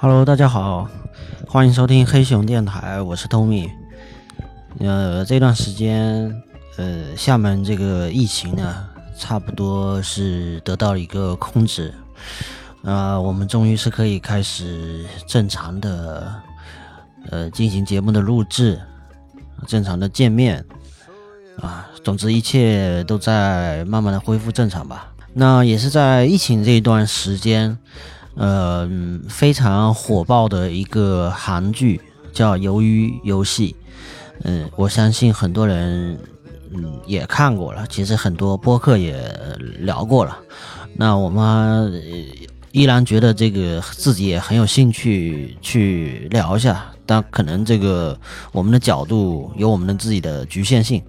[0.00, 0.88] Hello，大家好，
[1.48, 3.68] 欢迎收听黑熊电台，我是 Tommy。
[4.78, 6.40] 呃，这段时间，
[6.76, 8.88] 呃，厦门这个疫情呢，
[9.18, 11.92] 差不多是得到了一个控制，
[12.84, 16.32] 啊，我们终于是可以开始正常的，
[17.30, 18.80] 呃，进行节目的录制，
[19.66, 20.64] 正常的见面，
[21.60, 25.12] 啊，总之一切都在慢慢的恢复正常吧。
[25.34, 27.76] 那也是在疫情这一段时间。
[28.38, 28.88] 呃，
[29.28, 32.00] 非常火爆的一个韩剧
[32.32, 33.74] 叫《鱿鱼游戏》，
[34.44, 36.16] 嗯，我相信很多人
[36.72, 39.20] 嗯也看过了，其实很多播客也
[39.80, 40.38] 聊过了。
[40.94, 42.00] 那我们
[42.70, 48.16] 依然觉得这个自己也很有兴趣去聊一下，但可能这个
[48.52, 51.02] 我们的角度有我们的自己的局限性。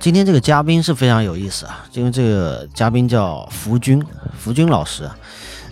[0.00, 4.04] 今天这个嘉宾是非常有意思啊，因为这个嘉宾叫福军，
[4.36, 5.08] 福军老师。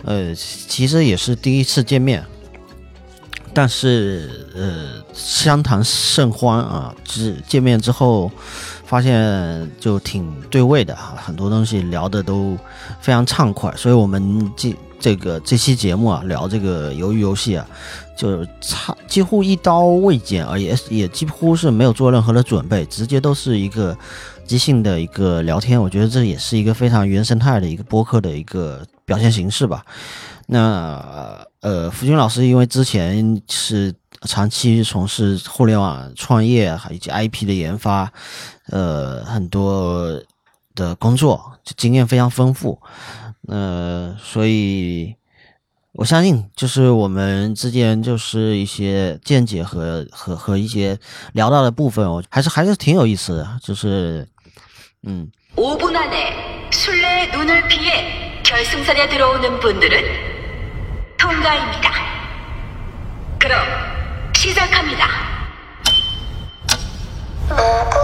[0.03, 2.23] 呃，其实也是第一次见面，
[3.53, 6.93] 但是呃，相谈甚欢啊！
[7.03, 8.29] 就是见面之后，
[8.85, 12.57] 发现就挺对味的啊，很多东西聊的都
[12.99, 17.65] 非常畅快，所以我们这这个这期节目啊，聊这个鱿鱼游戏啊，
[18.17, 23.97] 就差几乎一刀未剪啊，也也几乎是没有做任何的准备，直接都是一个
[24.45, 25.81] 即兴的一个聊天。
[25.81, 28.85] 我觉得这也是一个非常原生态的一个播客的一个。
[29.05, 29.85] 表现形式吧，
[30.47, 38.09] 那呃，福军老师因为之前是长期从事互联网创业以及 IP 的研发，
[38.67, 40.23] 呃，很多
[40.73, 42.81] 的工作经验非常丰富，
[43.49, 45.13] 呃，所以
[45.91, 50.97] 我相信就是我们之间就是一些见解和和和一些
[51.33, 54.25] 聊到的部分，我还是还是挺有意思的，就是
[55.05, 55.31] 음.
[55.55, 61.91] 5분 안에 술래의 눈을 피해 결승선에 들어오는 분들은 통과입니다.
[63.39, 63.61] 그럼
[64.35, 65.07] 시작합니다.
[67.49, 68.03] 무궁화꽃이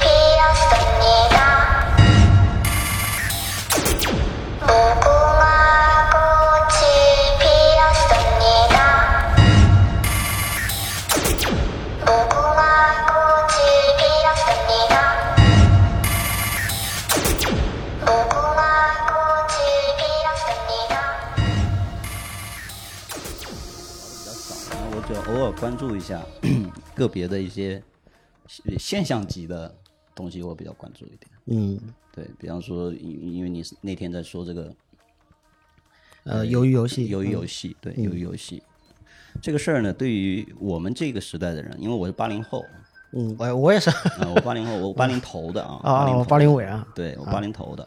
[0.00, 1.43] 피었습니다.
[25.52, 26.22] 关注一下
[26.94, 27.82] 个别的一些
[28.78, 29.74] 现象级的
[30.14, 31.30] 东西，我比较关注一点。
[31.46, 31.78] 嗯，
[32.12, 34.74] 对比方说，因因为你那天在说这个，
[36.24, 38.62] 呃，鱿鱼游戏，鱿鱼游戏，对，鱿鱼游戏
[39.42, 42.64] 这个事儿呢，对于我们这个时代的人，因为我是八零后，
[43.12, 43.90] 嗯，我我也是，
[44.34, 47.86] 我八零后，我八零头的啊，啊，八零尾啊，对我八零头的。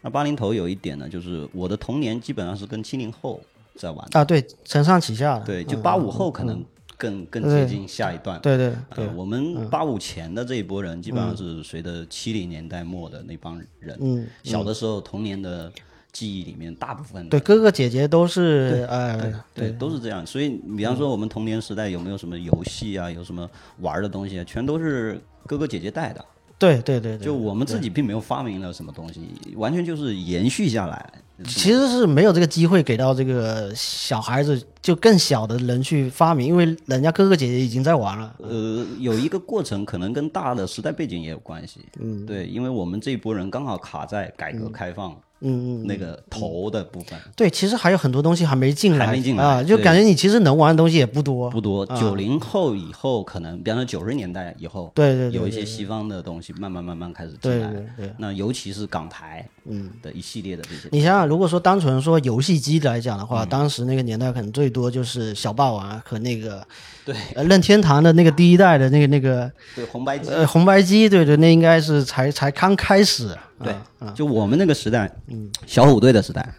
[0.00, 3.40] 那八零头有一点呢，就是我的童年基本上是跟七零后
[3.74, 6.64] 在玩啊，对，承上启下，对，就八五后可能。
[6.96, 15.70] 更更接近下一段，对对对，我们八五前的这一波人，基本上是随着七零年代末的那帮人，嗯，小的时候童年的
[16.12, 20.26] 记忆里面，大部分对哥哥姐姐都是，呃，对，都是这样。
[20.26, 23.48] 所以，比方说我们童年时代有没有什么游戏啊，有什么
[23.80, 26.24] 玩的东西啊，全都是哥哥姐姐带的。
[26.58, 29.20] 对对对，就我们自己并没有发明了什么东西，
[29.56, 31.12] 完全就是延续下来。
[31.44, 38.34] 其实是没有这个机会给到这个小孩子，就更小的人去发明，因为人家哥哥姐姐已经在玩了。
[38.38, 41.80] 呃，有一个过程，可能跟大的时代背景也有关系。
[42.00, 45.12] 嗯，对，因为我们这一波人刚好卡在改革开放。
[45.12, 51.84] 嗯嗯，那个头的部分，对，其实还有很多东西还没进来，还没进来啊，就感觉你其实能玩的东西也不多，不多。
[51.96, 59.90] 九零后以后，可能比方说九十年代以后，对对，有一些西方的东西慢慢慢慢开始进来，对那尤其是港台，嗯。
[60.02, 60.88] 的一系列的这些。
[60.92, 66.66] 你想想，如果说单纯说游戏机来讲的话，当时那个年代可能最多就是小霸王和那个。
[67.04, 67.14] 对，
[67.44, 73.28] 任天堂的那个第一代的那个那个，对红白机，呃，红白机，对对，那应该是才才刚开始。
[73.62, 73.74] 对，
[74.14, 76.54] 就我们那个时代，嗯， 小虎队的时代，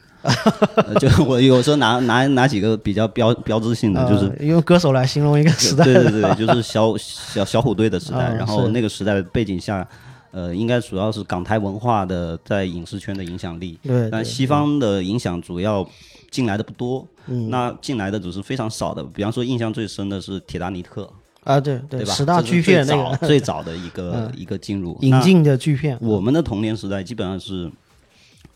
[0.99, 5.83] 就我有时候拿拿拿几个比较标标志性的，就是用歌手来形容一个时代。
[5.83, 8.33] 对对对，就是小 小小虎队的时代。
[8.33, 9.87] 然后那个时代背景下，
[10.31, 13.79] 呃，应该主要是港台文化的在影视圈的影响力。
[13.83, 15.87] 对，但西方的影响主要。
[16.29, 17.07] 进来的不多，
[17.49, 19.01] 那进来的只是非常少的。
[19.01, 21.03] 比方说，印象最深的是《铁达尼克》
[21.47, 22.13] 啊，对对吧？
[22.13, 25.97] 十大巨片那个最 早的一个一个进入引进的巨片。
[26.01, 27.71] 我们的童年时代基本上是，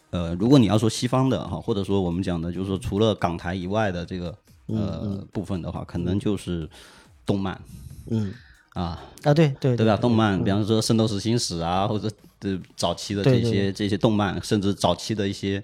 [0.09, 4.35] 呃，如果你要说西方的哈，或者说我们讲的，就是说除了港台以外的这个
[4.67, 6.69] 呃部分的话，可能就是
[7.25, 7.57] 动漫，
[8.09, 8.33] 嗯
[8.73, 9.95] 啊啊对对对吧？
[9.95, 12.11] 动漫，比方说《圣斗士星矢》啊，或者
[12.41, 15.61] 的早期的这些这些动漫，甚至早期的一些。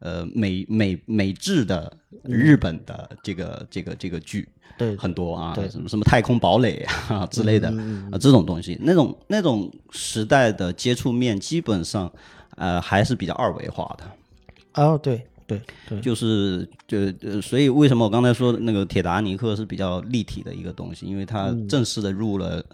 [0.00, 1.90] 呃美美美制的
[2.24, 4.48] 日本的这个这个这个剧。
[4.78, 7.68] 对，很多啊，对什么什么太空堡垒啊 之类的
[8.10, 12.10] 啊，这种东西，那种那种时代的接触面基本上，
[12.56, 14.82] 呃，还是比较二维化的。
[14.82, 22.64] 哦，对对对，就是就呃，所以为什么我刚才说那个铁达尼克是比较立体的一个东西，因为它正式的入了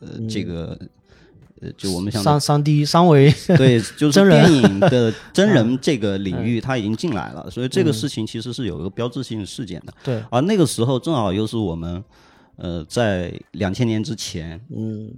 [0.00, 0.76] 呃这个
[1.60, 9.94] 呃，就我们想三三 D 三维， 对，就 是真人电影的 真人这个领域，它已经进来了，所以这个事情其实是有一个标志性的事件的。
[10.02, 12.02] 对，而那个时候正好又是我们
[12.56, 15.08] 呃在两千年之前，嗯，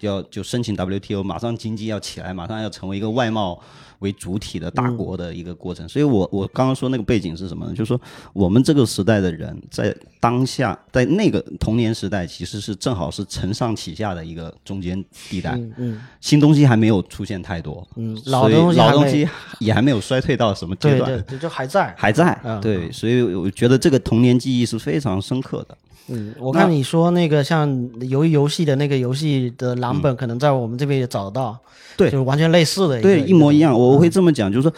[0.00, 3.60] 要就申请 WTO，马上经济要起来，马上要成为一个外贸
[4.00, 5.88] 为主体的大国的一个过程。
[5.88, 7.72] 所以我我刚刚说那个背景是什么呢？
[7.72, 8.00] 就是说
[8.32, 15.52] 我们这个时代的人在当下，在那个童年时代，其实是正好是承上启下的一个中间地带。
[15.52, 19.28] 嗯嗯新东西还没有出现太多，嗯，所老东西老东西
[19.58, 21.94] 也还没有衰退到什么阶段，对对对，就还在。
[21.98, 22.40] 还在。
[22.44, 25.76] 嗯对，所以我觉得这个童年记忆是非常深刻的。
[26.08, 27.68] 嗯，我看你说那个像
[28.00, 33.78] 鱿鱼游戏的那个游戏的蓝本，可能在我们这边也找得到，嗯对就是完全类似的，对，一模一样。
[33.78, 34.72] 我会这么讲，就是说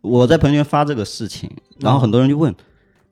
[0.00, 2.54] 我在朋友圈发这个事情，然后很多人就问：“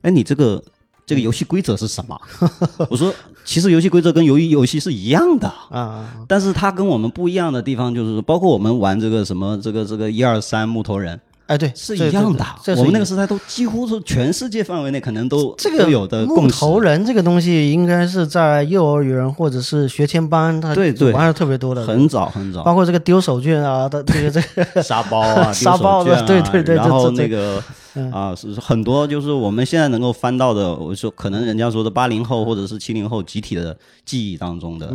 [0.01, 0.63] 哎，你这个
[1.05, 2.19] 这个游戏规则是什么？”
[2.89, 3.13] 我说
[3.43, 12.45] ：“其实游戏规则跟鱿鱼游戏是一样的，啊，但是它跟我们不一样的地方就是说，包括我们玩这个什么这个这个一二三木头人哎，对，是一样的。
[12.77, 16.47] 我们那个时代都几乎是全世界范围内可能都这个都有的木。
[16.47, 27.59] 头人这个东西，应该是在幼儿园或者是学前班，它对对玩的特别多的，很早很早，包括这个丢手绢啊的这个这个， 沙包啊， 沙包对对对然后那个
[27.95, 33.75] 嗯啊，是是很多就是我们现在能够翻到的，我说可能人家说的八零后或者是七零后集体的
[34.05, 34.85] 记忆当中的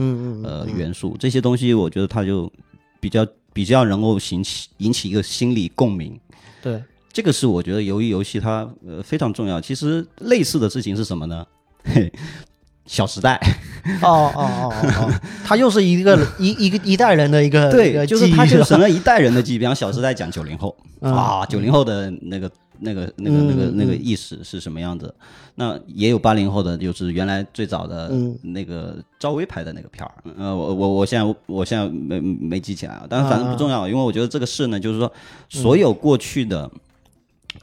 [0.44, 2.48] 呃元素，这些东西我觉得它就
[3.00, 6.16] 比较比较能够引起引起一个心理共鸣。
[6.64, 6.82] 对，
[7.12, 9.60] 这个是我觉得由于游戏它呃非常重要。
[9.60, 11.44] 其实类似的事情是什么呢？
[11.84, 12.10] 嘿，
[12.88, 13.38] 小时代，
[14.00, 15.12] 哦哦哦哦哦，
[15.44, 19.58] 他又是一个一一个一代人的一个对，个就是它就成了一代人的记忆。
[19.58, 22.50] 比方《小时代》讲九零后嗯啊，九零后的那个
[22.84, 25.12] 那个那个那个那个意识是什么样子？
[25.56, 30.12] 那也有八零后的，就是原来最早的嗯那个赵薇拍的那个片儿。
[30.36, 35.12] 呃，我我我现在我现在没没记起来啊，但是反正不重要，因为我觉得这个事呢，就是说
[35.48, 36.70] 所有过去的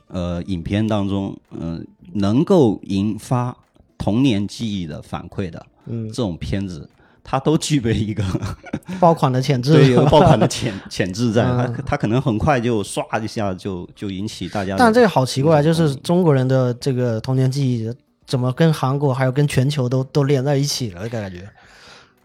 [0.08, 3.56] 呃影片当中，嗯、能够引发
[3.98, 6.90] 童年记忆的反馈的，嗯这种片子。
[7.24, 8.24] 它都具备一个
[9.00, 14.76] 爆款的潜质， 对，有爆款的潜 潜质在，它嗯它可能很快就唰一下就就引起大家。
[14.78, 17.94] 但这个好奇怪，就是中国人的这个童年记忆
[18.26, 21.08] 怎么跟韩国还有跟全球都都连在一起了？
[21.10, 21.48] 感觉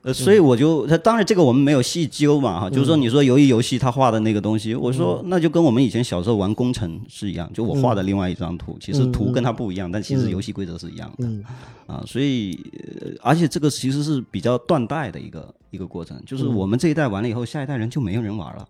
[0.06, 11.26] 呃，所以我就，他当然这个我们没有细究嘛哈，就是说你说由于游戏他画的那个东西，我说那就跟我们以前小时候玩工程是一样，就我画的另外一张图，其实图跟它不一样，但其实游戏规则是一样的。
[11.26, 11.44] 嗯
[11.88, 12.56] 啊，所以、
[13.00, 18.68] 呃而且这个其实是比较断代的一个一个过程，就是我们这一代完了以后，下一代人就没有人玩了，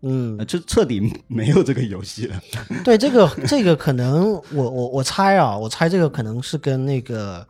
[0.00, 2.42] 嗯，呃，就彻底没有这个游戏了。
[2.82, 7.46] 对这个这个可能我我我猜啊，我猜这个可能是跟那个。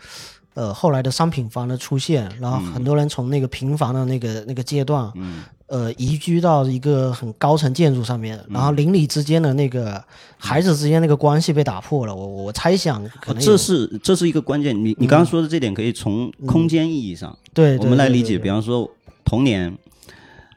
[0.59, 10.03] 呃，后来的商品房的出现，然后很多人从那个平房的那个那个阶段，嗯呃，移居到一个很高层建筑上面，然后邻里之间的那个
[10.37, 12.13] 孩子之间那个关系被打破了。
[12.13, 14.75] 我我猜想可能有这是这是一个关键。
[14.75, 18.37] 你你刚刚说的这点可以从空间意义上，对，我们来理解。
[18.37, 18.91] 比方说
[19.25, 19.73] 童年，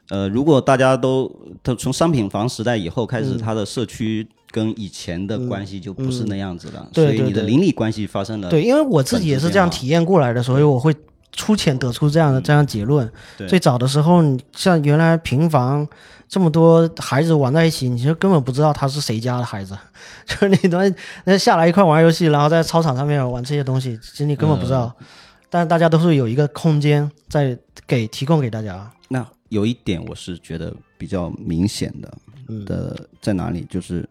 [0.08, 1.30] 呃，如果大家都
[1.62, 10.94] 都从商品房时代以后开嗯始，它的社区跟以前的关系就不是那样子了，对所以你的邻里关系发生了对，因为我自己也是这样体验过来的，所以我会
[11.32, 13.10] 粗浅得出这样的这样结论。
[13.48, 15.88] 最早的时候，你像原来平房
[16.28, 19.76] 这么多孩子玩在一起，你就根本不知道他是谁家的孩子，
[20.28, 20.94] 就是你等
[21.24, 24.94] 那下来一块玩游戏，然后在操场上面玩这些东西，其实你根本不知道。
[25.00, 25.06] 嗯。
[25.48, 28.90] 但大家都是有一个空间在给提供给大家。
[29.08, 32.12] 那有一点我是觉得比较明显的
[32.48, 32.64] 嗯。
[32.64, 34.08] 的在哪里，就是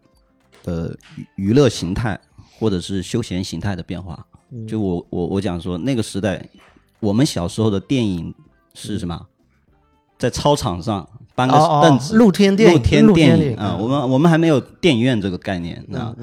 [0.64, 2.18] 呃娱娱乐形态
[2.58, 4.24] 或者是休闲形态的变化。
[4.50, 6.44] 嗯就我我我讲说那个时代，
[7.00, 8.34] 我们小时候的电影
[8.74, 9.26] 是什么？
[10.18, 16.14] 在操场上搬个凳子，露天电影露天电影啊，嗯我们我们还没有电影院这个概念啊。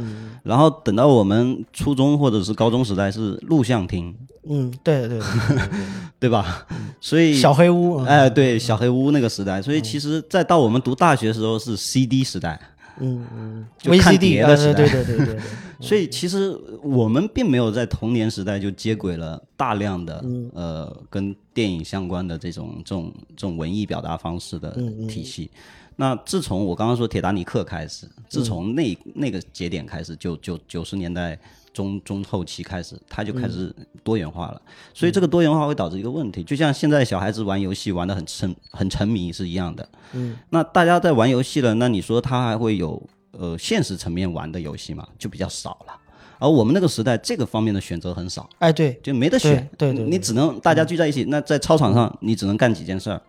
[0.44, 4.16] 然后等到我们初中或者是高中时代是录像厅，
[4.48, 5.20] 嗯，对对
[6.18, 6.66] 对吧？
[7.02, 7.98] 所以，小黑屋。
[8.00, 12.58] 嗯哎，对，小黑屋那个时代，所以其实再到我们读大学的时候是 CD 时代，
[13.00, 15.36] 嗯嗯，VCD 啊，对对对对对。
[15.82, 24.72] 所以其实我们并没有在童年时代就接轨了大量的、呃跟电影相关的这种这种这种文艺表达方式的
[25.08, 25.50] 体系。
[25.96, 31.38] 那自从我刚刚说铁达尼克开始，嗯自从那那个节点开始，就九九十年代
[31.74, 34.62] 中中后期开始，它就开始多元化了。
[34.94, 39.90] 所以这个多元化会导致一个问题，就像现在小孩子玩游戏玩的很沉很沉迷是一样的。
[40.14, 45.08] 嗯，那大家在玩游戏了，那你说他还会有呃现实层面玩的游戏嘛？
[45.18, 45.94] 就比较少了。
[46.40, 49.70] 而我们那个时代，这个方面的选择很少，哎，对，就没得选。
[49.78, 51.26] 对对你只能大家聚在一起。
[51.26, 53.22] 那在操场上，你只能干几件事儿：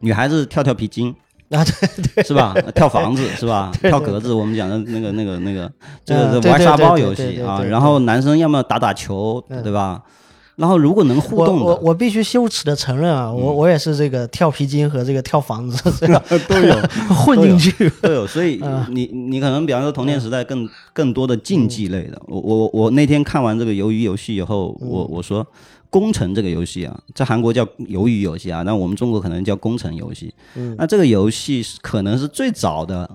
[0.00, 1.14] 女孩子跳跳皮筋，
[1.50, 1.64] 啊，
[2.14, 2.52] 对是吧？
[2.74, 3.70] 跳房子是吧？
[3.80, 5.70] 跳格子，我们讲的那个、那个、那个，
[6.04, 7.62] 这嗯个玩沙包游戏啊。
[7.62, 10.02] 然后男生要么打打球，对吧？
[10.60, 16.74] 然后如果能互我我，我必须羞耻的承认啊，我我也是这个跳皮筋和这个跳房子 这个都有
[17.16, 17.90] 混进去。
[18.02, 18.26] 都有。
[18.26, 22.20] 所以嗯你你可能比方说童年时代更更多的竞技类的。
[22.26, 25.46] 我我我那天看完这个鱿鱼游戏以后，嗯我我说。
[25.92, 30.32] 工程这个游戏啊，在韩国叫鱿鱼游戏啊，那我们中国可能叫工程游戏。
[30.54, 33.10] 嗯那这个游戏是可能是最早的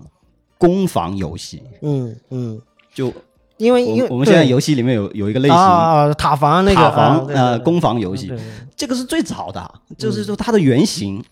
[0.57, 2.61] 攻防游戏，嗯嗯，
[2.93, 3.13] 就
[3.57, 8.31] 因为因为我我们现在游戏里面有有一个类型，啊塔防那个塔防呃攻防游戏。
[8.75, 11.23] 这个是最早的，就是说它的原型，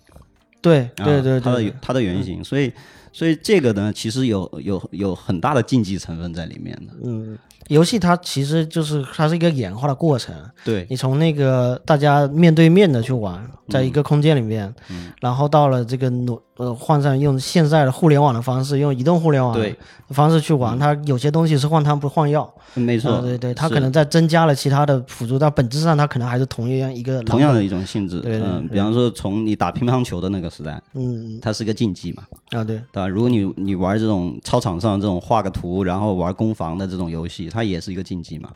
[0.62, 2.72] 对啊对对它的，它的原型，所以
[3.12, 10.34] 所以这个呢，其实有有有很大的竞技成分在里面的，嗯，游戏它其实就是它是一个演化的过程。
[10.63, 10.86] 对。
[10.89, 15.12] 你从那个大家面对面的去玩，在一个空间里面，嗯。
[15.22, 19.72] 然后到了这个挪呃换上用现在的互联网的方式，用移动互联网对。
[20.08, 22.51] 的方式去玩，它有些东西是换汤不换药。
[22.75, 33.08] 没错，啊对对，它可能在增加了其他的辅助，但本质上它可能还是同样一个同样的一种性质，对对嗯，比方说从你打乒乓球的那个时代，嗯它是个竞技嘛，啊对，对吧？
[33.08, 38.50] 如果你你玩这种操场上这种画个图，然后玩攻防的这种游戏，它也是一个竞技嘛。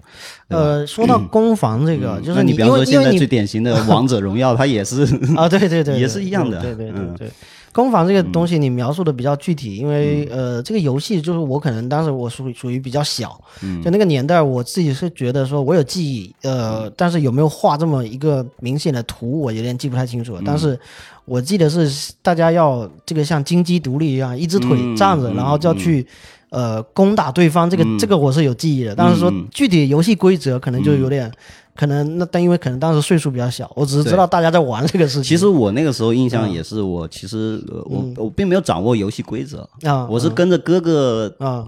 [0.47, 5.03] 呃，说到攻防这个，就是那你比方说现在最典型的 王者荣耀，它也是
[5.37, 7.29] 啊，对对对， 也是一样的对对对嗯对。
[7.73, 13.39] 攻防这个东西你描述的比较具体，因为呃，这个游戏就是我可能当时我属于属于比较小，
[13.83, 20.39] 就那个年代我自己是觉得说我有记忆，呃，但是有没有画这么一个明显的图，我有点记不太清楚。
[20.43, 20.79] 但是
[21.25, 26.07] 我记得是大家要这个像金鸡独立一样，一只腿嗯站着，然后就要去。
[26.49, 31.29] 呃，攻打对方这个、这个我是有记忆的，但是说具体游戏规则可能就有点，
[31.75, 35.23] 可能那但因为可能当时岁数比较小，我只是知道大家在玩这个事情。
[35.23, 41.65] 其实我那个时候印象也是，我其实呃我我并没有掌握游戏规则，啊，我是跟着哥哥啊，呀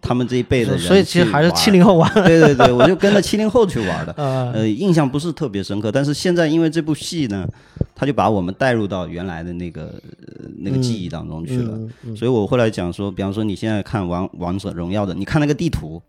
[0.00, 2.12] 他们这一辈的人，所以其实还是七零后玩。
[2.14, 5.90] 对对对，我就跟着七零后去玩的， 啊呃，印象不是特别深刻。
[5.90, 7.46] 但是现在因为这部戏呢，
[7.94, 11.78] 他就把我们带入到原来的那个、呃那个记忆当中去了。
[12.16, 16.00] 所以我后来讲说，比方说你现在看王王者荣耀的，你看那个地图，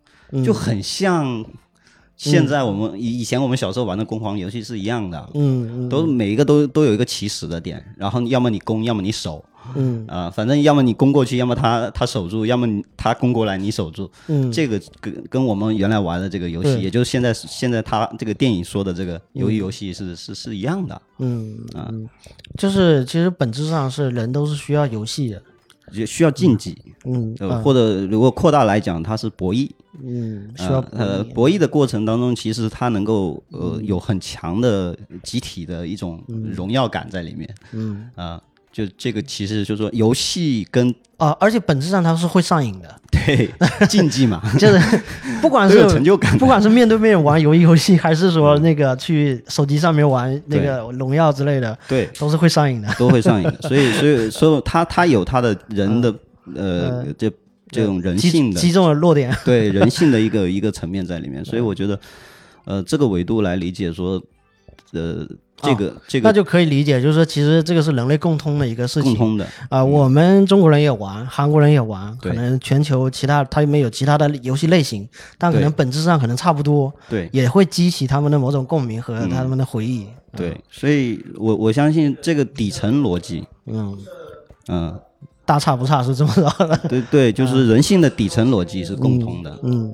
[0.46, 1.44] 就很像
[2.18, 5.30] 现在我们以以前我们小时候玩的攻防游戏是一样的。
[5.36, 5.90] 嗯嗯。
[5.90, 9.46] 都每一个都都有一个起始的点，然后要么你攻，要么你守，
[9.76, 10.04] 嗯。
[10.08, 14.10] 啊、反正要么你攻过去，要么他他守住，要么你他攻过来你守住。
[14.28, 21.94] 嗯，这个跟跟我们原来玩的这个游戏，对也就是现在现在他这个电影说的这个游戏是、是是一样的，嗯啊，
[22.58, 25.42] 就是其实本质上是人都是需要游戏的。
[25.92, 29.70] 也需要竞技，嗯呃，或者如果扩大来讲，它是博弈。
[30.04, 37.56] 嗯，需要呃呃，博弈的过程当中，其实它能够呃有很强的集体的一种荣耀感在里面。
[37.72, 38.40] 嗯啊、
[38.78, 43.50] 就这个其实就是说游戏跟啊，而且本质上它是会上瘾的， 对
[43.90, 44.80] 竞技嘛， 就是
[45.42, 46.38] 不管是有成就感。
[46.38, 52.88] 不管是面对面玩游游戏，还是说那个去手机上面玩那个荣耀之类的，对，都是会上瘾的。
[53.00, 53.58] 都会上瘾的。
[53.64, 56.14] 所以，所以，所以他他有他的人的
[56.56, 57.32] 呃，这
[57.72, 59.36] 这种人性的击中了弱点。
[59.44, 61.44] 对人性的一个一个层面在里面。
[61.44, 62.00] 所以我觉得，
[62.66, 64.22] 呃，这个维度来理解说，
[64.94, 65.28] 呃，
[65.62, 80.06] 这个这个那就可以理解，就是说其实这个是人类共通的一个事情共通的，啊、我们中国人也玩，韩国人也玩，可能全球其他它里面有其他的游戏类型，但可能本质上可能差不多，对也会激起他们的某种共鸣和他们的回忆。
[80.36, 80.56] 对。
[80.70, 83.98] 所以我我相信这个底层逻辑，嗯，
[84.68, 85.00] 嗯，
[85.44, 86.78] 大差不差是这么着的。
[86.88, 89.60] 对对，就是人性的底层逻辑是共通的。
[89.64, 89.92] 嗯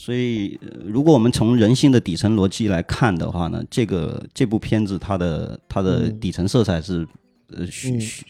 [0.00, 7.06] 所以，呃如果我们从人性的底层逻辑来看的话呢，这个这部片子它的它的底层色彩是，
[7.54, 7.66] 呃，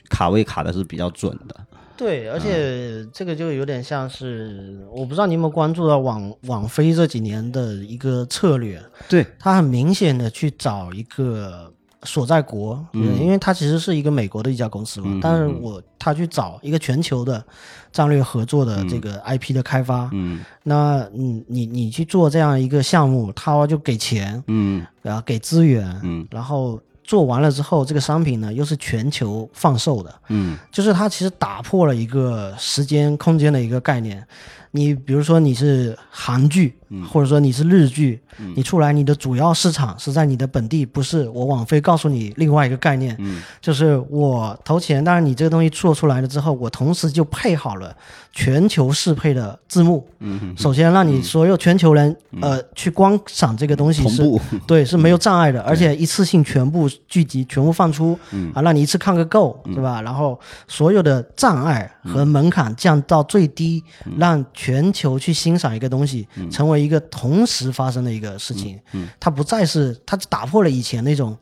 [0.08, 1.54] 卡位卡的是比较准的。
[1.96, 11.72] 对，而且这个就有点像是，我不知道你有没有关注到网网飞这几年的一个策略，对，它很明显的去找一个
[12.04, 17.44] 所在国，嗯，因为它其实是一个美国的一家公司嘛，但是我他去找一个全球的
[17.92, 20.40] 战略合作的这个 IP 的开发，嗯。
[20.62, 24.86] 那嗯，你你去做这样一个项目，他就给钱，嗯。
[25.02, 26.26] 然后给资源，嗯。
[26.30, 30.56] 然后做完了之后，这个商品呢又是全球放售的，嗯。
[30.72, 34.26] 就是它其实打破了一个时间空间的一个概念。
[34.72, 36.74] 你比如说你是韩剧，
[37.12, 38.20] 或者说你是日剧，
[38.54, 43.16] 你出来你的主要市场是在你的本地，不是我网飞告诉你另外一个概念，
[43.60, 47.94] 就是我投钱，但是你这个东西做出来了之后，我同时就配好了
[48.32, 50.06] 全球适配的字幕。
[50.20, 54.22] 嗯首先让你所有全球人、呃去观赏这个东西是
[54.66, 58.18] 对是没有障碍的，而且一次性全部聚集、全部放出，
[58.54, 60.00] 啊，让你一次看个够，是吧？
[60.02, 63.82] 然后所有的障碍和门槛降到最低，
[64.18, 68.78] 让全球去欣赏一个东西，成为一个同时发生的一个事情。
[69.18, 71.36] 它不再是它打破了以前那种。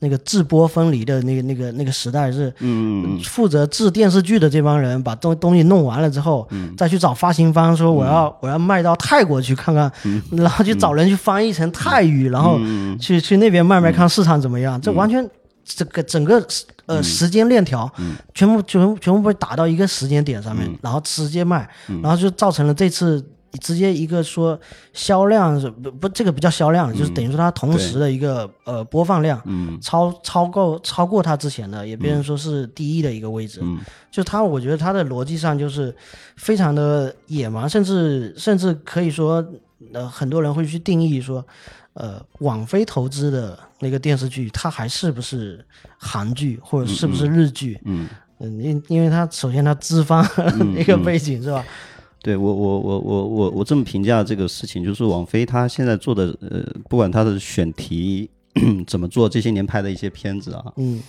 [0.00, 9.90] 那个制播分离的那个、那个、那个时代是，嗯负责制电视剧的这帮人把东东西弄完了之后，再去找发行方说我要、我要卖到泰国去看看，
[10.32, 12.58] 然后去找人去翻译成泰语，然后
[13.00, 14.78] 去去那边卖卖看市场怎么样。
[14.78, 15.26] 这完全
[15.64, 16.46] 这个整个
[16.86, 17.90] 呃时间链条，
[18.34, 21.68] 全部全部全部被打到一个时间点上面，然后直接卖，
[22.02, 23.24] 然后就造成了这次。
[23.60, 24.58] 直接一个说
[24.92, 29.78] 销量是不不这个不叫销量，就是等于说它同时的一个呃播放量，嗯。
[29.80, 33.60] 超超过超过它之前的，也别人说是第一的一个位置。
[33.62, 33.78] 嗯。
[34.10, 35.94] 就它，我觉得它的逻辑上就是
[36.34, 39.46] 非常的野蛮，甚至甚至可以说，
[39.92, 41.46] 呃，很多人会去定义说，
[41.94, 45.64] 呃，网飞投资的那个电视剧，它还是不是
[45.96, 47.80] 韩剧或者是不是日剧？
[47.84, 48.08] 嗯
[48.40, 50.24] 嗯，因因为它首先它资方
[50.74, 51.64] 那个背景是吧？
[52.20, 58.28] 对我我我我我我这么评价这个事情，就是网飞它现在做的呃，不管它的选题
[58.86, 61.00] 怎么做，这些年拍的一些片子啊，嗯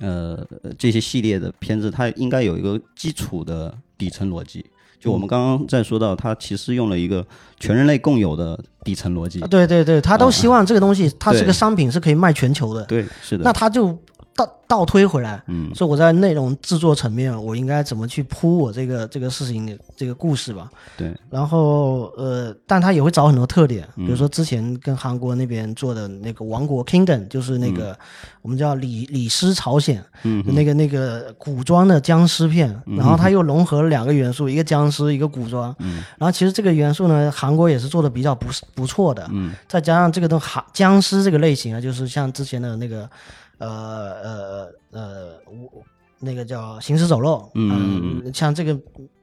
[0.00, 0.46] 呃，
[0.76, 4.64] 这些系列的片子，它应该有一个基础的底层逻辑。
[5.00, 7.24] 就我们刚刚在说到，它其实用了一个
[7.60, 9.46] 全人类共有的底层逻辑啊。
[9.46, 12.84] 对对对，他都希望这个东西它是个商品，是可以卖全球的。
[12.84, 13.44] 对，是的。
[13.44, 13.96] 那他就
[14.38, 20.70] 倒倒推回来，嗯说我在内容制作层面，我应该怎么去铺我这个这个事情的这个故事吧。
[20.96, 27.98] 对，然后呃，但他也会找很多特点，嗯比如说之前跟韩国那边做的那个《王国 Kingdom》，就是那个、
[28.40, 35.74] 我们叫李李斯朝鲜，嗯那个那个古装的僵尸片，然后他又融合了两个元素，一个僵尸，一个古装。
[35.80, 39.26] 嗯然后其实这个元素呢，韩国也是做的比较不不错的。
[39.32, 43.08] 嗯再加上这个东韩僵尸这个类型啊，就是像之前的那个
[43.58, 43.68] 呃
[44.22, 45.82] 呃呃，我
[46.20, 48.76] 那个叫《行尸走肉》，嗯嗯，像这个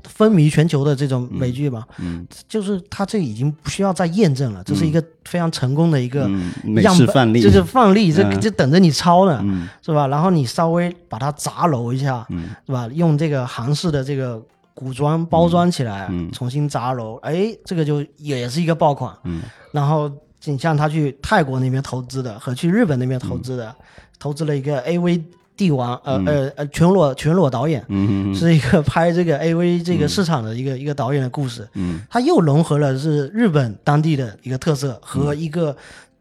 [0.06, 8.39] 风靡全球的这种美剧嘛，嗯就是它这已经不需要再验证了，这是一个非常成功的一个嗯，样范例，就是范例，这嗯。
[8.39, 9.67] 就等着你抄呢，嗯。
[9.82, 10.08] 是吧？
[10.08, 12.50] 然后你稍微把它砸揉一下，嗯。
[12.65, 12.88] 是吧？
[12.93, 14.41] 用这个韩式的这个
[14.74, 16.32] 古装包装起来，嗯。
[16.32, 19.13] 重新砸揉，哎，这个就也是一个爆款。
[19.26, 19.41] 嗯。
[19.74, 20.10] 然后
[20.45, 23.76] 你像他去泰国那边投资的和去日本那边投资的，
[24.19, 25.21] 投资了一个 AV
[25.58, 31.67] 帝王，呃、呃呃全裸全裸导演，嗯嗯是一个拍这个 AV 这个市场的一个、一个导演的故事。
[31.75, 35.75] 嗯他又融合了是日本当地的一个特色和一个。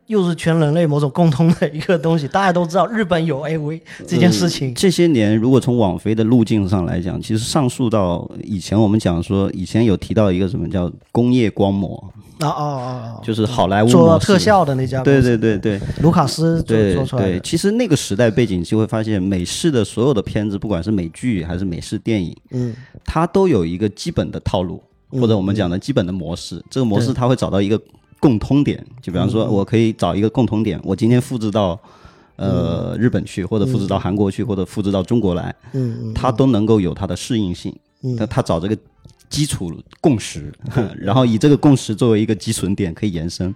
[0.07, 11.97] 又是全人类某种共通的一个东西，大家都知道日本有 AV 这件事情，这些年，如果从网飞的路径上来讲，其实上溯到以前我们讲说，以前有提到一个什么叫工业光魔，
[12.41, 15.81] 啊哦哦哦，就是好莱坞做特效的那家对，对对对。
[16.03, 22.75] 卢卡斯做对对，做出来的，其实那个时代背景就会发现，美式的所有的片子，不管是美剧还是美式电影，嗯。
[23.05, 26.63] 它都有一个基本的套路，或者我们讲的基本的模式。
[26.71, 27.15] 这个模式对。
[27.15, 27.81] 它会找到一个
[28.25, 31.79] 共通点，就比方说，我可以找一个共同点，我今天复制到
[32.37, 37.71] 呃日本去，或者复制到韩国去，或者复制到中国来，嗯嗯，它都能够有它的适应性。
[38.03, 38.75] 嗯那它找这个
[39.29, 40.51] 基础共识，
[40.97, 43.55] 然后以这个共识作为一个基准点可以延伸。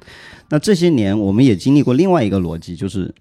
[0.51, 3.15] 那这些年我们也经历过另外一个逻辑，就是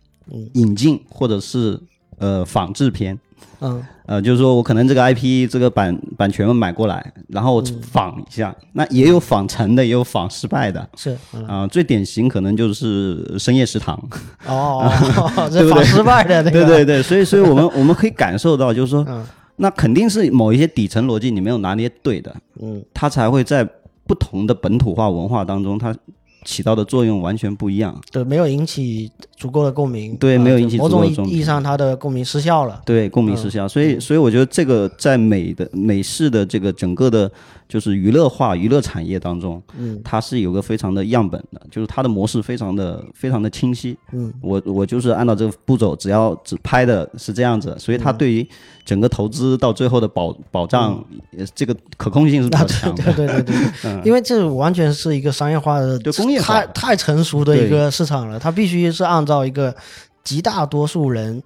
[0.54, 1.80] 引进或者是
[2.18, 3.18] 呃仿制片。
[3.62, 3.84] 嗯。
[4.06, 10.88] 呃，就是说我可能这个 IP 这个版版权买过来，然后仿一下，那也有仿成的，也有仿失败的。
[10.96, 11.46] 是嗯。
[11.46, 14.02] 啊、最典型可能就是深夜食堂，
[14.46, 14.90] 哦，
[15.52, 15.70] 对不对？
[15.70, 19.26] 这仿失败的那个，对对对，所以所以我们我们可以感受到，就是说，嗯。
[19.60, 22.82] 那肯定是某一些底层逻辑你没有拿捏对的，嗯。
[22.94, 23.68] 它才会在
[24.06, 25.94] 不同的本土化文化当中，它
[26.48, 27.94] 起到的作用完全不一样。
[28.10, 32.82] 对，没有引起足够的共鸣，啊对没有引起某足够的共鸣种意意义上，它的共鸣失效了。
[32.86, 33.68] 对，共鸣失效。
[33.68, 37.30] 所以，所以我觉得这个在美的美式的这个整个的，
[37.68, 43.98] 就是娱乐化娱乐产业当中，嗯，它是有个非常的样本的，就是它的模式非常的非常的清晰。
[44.14, 48.18] 嗯，我我就是按照这个步骤，只要只拍的是这样子，所以它嗯。
[48.18, 48.48] 对于
[48.84, 51.04] 整个投资到最后的保保障，
[51.38, 53.04] 呃这个可控性是比啊，较强的。
[53.14, 59.76] 对对对对，因为这完全是一个商业化的，对工业化太太成熟的一个市场了，它必须是按照一个
[60.24, 61.44] 极大多数人，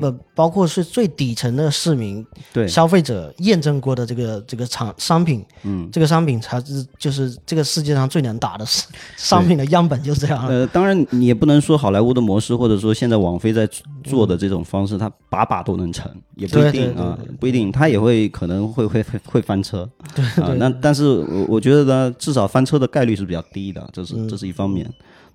[0.00, 2.68] 呃，包括是最底层的市民、嗯对。
[2.68, 10.46] 消费者验证过的这个这个产商品，嗯，这个商品才是就是这个世界上最能打的商商品的样本，就是这样。
[10.46, 13.68] 呃，当然你也不能说好莱坞的模式，或者说现在网飞在
[14.04, 19.88] 做的这种方式，它把把都能成，也不一定啊不一定，它也会可能会会会会翻车。
[20.14, 24.28] 对啊，那但是我我觉得呢，至少翻车的概率是比较低的，这是嗯。
[24.28, 24.88] 这是一方面。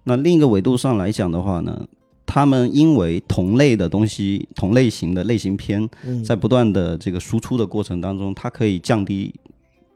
[0.06, 1.86] 那另一个维度上来讲的话呢，
[2.28, 5.90] 他们因为同类的东西、同类型的类型片，
[6.24, 9.34] 在不断的这个输出的过程当中，它可以降低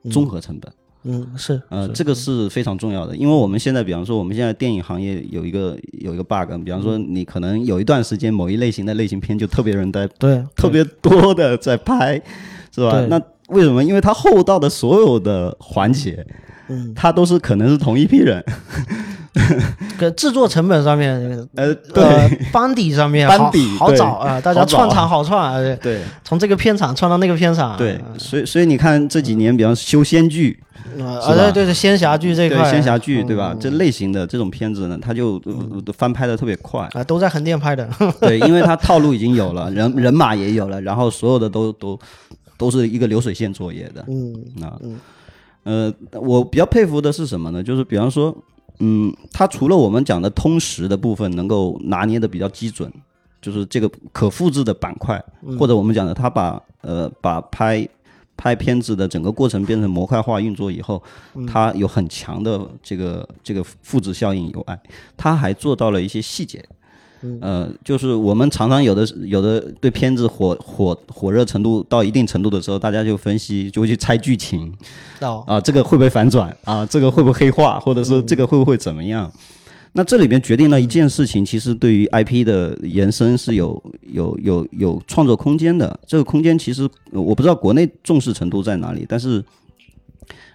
[0.10, 0.72] 综合成本。
[1.04, 12.22] 嗯，是，呃，这个是非常重要的，因为我们现在，比方说，我们现在电影行业有一个有一个 bug，比方说，你可能有一段时间某一类型的类型片就特别人在对，特别多的在拍，
[12.74, 13.04] 是吧？
[13.10, 13.84] 那为什么？
[13.84, 16.24] 因为它后到的所有的环节，
[16.70, 18.46] 嗯，它都是可能是同一批人，
[19.98, 21.16] 跟制作成本上面，
[21.56, 26.02] 呃，呃对，班底上面班底好找啊，大家串场好串啊，对对。
[26.24, 30.62] 从这个片场串到那个片场，对，所以所以你看这几年，比方说修仙剧，
[31.00, 33.28] 啊对对对，仙侠剧这块，仙侠剧，嗯。
[33.28, 33.56] 对吧？
[33.58, 37.88] 这类型的这种片子呢，它就呃翻拍的特别快，啊，都在横店拍的，
[38.20, 41.98] 对，因为它套路已经有了，人人马也有了，然后所有的都都
[42.58, 44.04] 都是一个流水线作业的。
[44.10, 44.76] 嗯啊，
[45.64, 47.64] 呃，我比较佩服的是什么呢？
[47.64, 48.36] 就是比方说，
[48.84, 52.92] 嗯，它除了我们讲的通识的部分能够拿捏的比较基准，
[53.40, 55.24] 就是这个可复制的板块，
[55.60, 57.88] 或者我们讲的，它把呃把拍
[58.36, 61.02] 拍片子的整个过程变成模块化运作以后，
[61.48, 64.82] 它有很强的这个这个复制效应以外，
[65.16, 66.66] 它还做到了一些细节。
[67.40, 74.74] 呃，就是我们常常有的有的对片子火火火热程度到一定程度的时候，大家就分析，就会去猜剧情，
[75.20, 76.86] 哦，啊，这个会不会反转啊？
[76.86, 79.32] 这个会不会黑化，或者说这个会不会怎么样？
[79.94, 86.00] 那这里边决定了一件事情，其实对于 IP 的延伸是有有有有创作空间的。
[86.08, 89.44] 这个空间其实呃我不知道国内重视程度在哪里，但是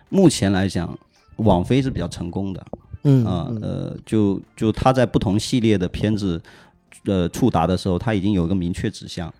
[0.08, 0.98] 目前来讲，
[1.36, 2.66] 网飞是比较成功的。
[3.06, 6.42] 嗯啊，呃，就就他在不同系列的片子，
[7.06, 9.32] 呃，触达的时候，他已经有一个明确指向，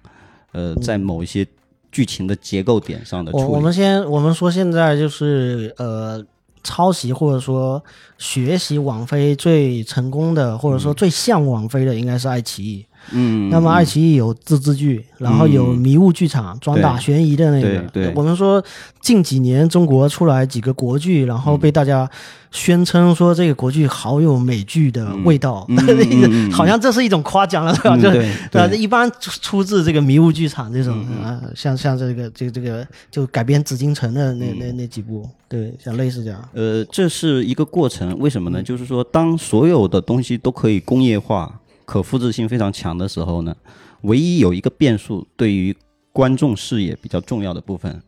[0.52, 1.46] 呃，在某一些
[1.90, 3.44] 剧情的结构点上的处理。
[3.44, 6.24] 我我们先我们说现在就是呃。
[6.68, 7.80] 抄袭或者说
[8.18, 12.84] 学习网飞最成功的，或者说最像网飞的，应该是爱奇艺。
[13.12, 17.78] 嗯，那么爱奇艺有自制剧，然后有迷雾剧场，专打悬疑的那个。
[17.92, 18.62] 对对我们说
[19.00, 22.08] 近几年中国出来几个国剧，然后被大家
[22.50, 27.96] 宣称说这个国剧好有美剧的味道，嗯嗯嗯嗯 好像这是一种夸奖了，对吧？
[27.96, 28.68] 就嗯对对吧？
[28.68, 36.48] 对一般出出自这个迷雾剧场这种啊，像像这个这个这个就改编紫禁城的那那那几部，对，像类似这样。
[36.54, 38.62] 呃，这是一个过程，为什么呢？
[38.62, 41.52] 就是说，当所有的东西都可以工业化、
[41.86, 43.54] 可复制性非常强的时候呢，
[44.02, 45.74] 唯一有一个变数，对于
[46.12, 48.02] 观众视野比较重要的部分，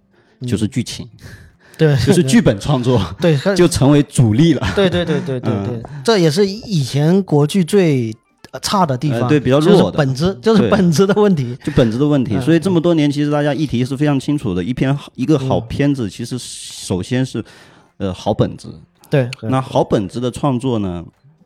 [0.47, 1.09] 就是剧情，
[1.79, 4.73] 对，就是剧本创作对，就成为主力了。
[4.75, 5.67] 对对对对对嗯。
[5.67, 8.15] 对，这也是以前国剧最
[8.51, 9.99] 呃差的地方，呃对比较就是弱的。
[9.99, 11.57] 本质就是本质的问题。
[11.63, 12.25] 就本质的问嗯。
[12.25, 14.65] 题，所以这么多年，其实大家议题是非常清楚的。
[14.65, 17.45] 一篇好一个好片子，其实首先是
[17.99, 18.75] 呃好本子，
[19.09, 19.85] 对，那好。
[19.85, 21.05] 本子的创作呢，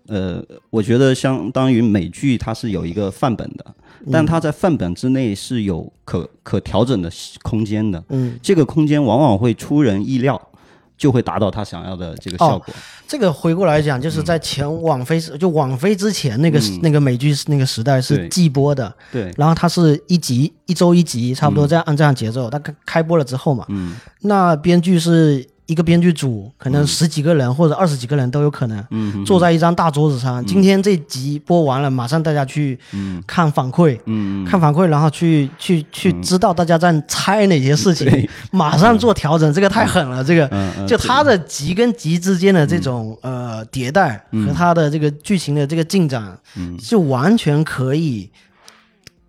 [0.09, 3.65] 呃，我觉得相当于美剧它是有一个范本的，
[4.11, 7.11] 但它在范本之内是有可可调整的
[7.43, 8.03] 空间的。
[8.09, 10.41] 嗯，这个空间往往会出人意料，
[10.97, 12.75] 就会达到他想要的这个效果。
[13.07, 22.49] 这个回过来讲，嗯就是在前网飞就网飞之前那个时那个美剧那个时代是季播的，对，然后它是一集一周一集，差不多这样按这样节奏。
[22.49, 30.45] 它开开播了之后嘛，嗯那编剧是一个编剧组，可能十几个人或者二十几个人都有可能，嗯坐在一张大桌子上。
[30.45, 32.79] 今天这集播完了，马上大家去
[33.27, 40.23] 看反馈，嗯，看反馈，然后去去去知道大家在猜哪些事情，马上做调整，这个太狠了。
[40.23, 40.51] 这个
[40.87, 46.37] 就它的集跟集之间的这种呃迭代和它的这个剧情的这个进展，
[46.79, 48.29] 就完全可以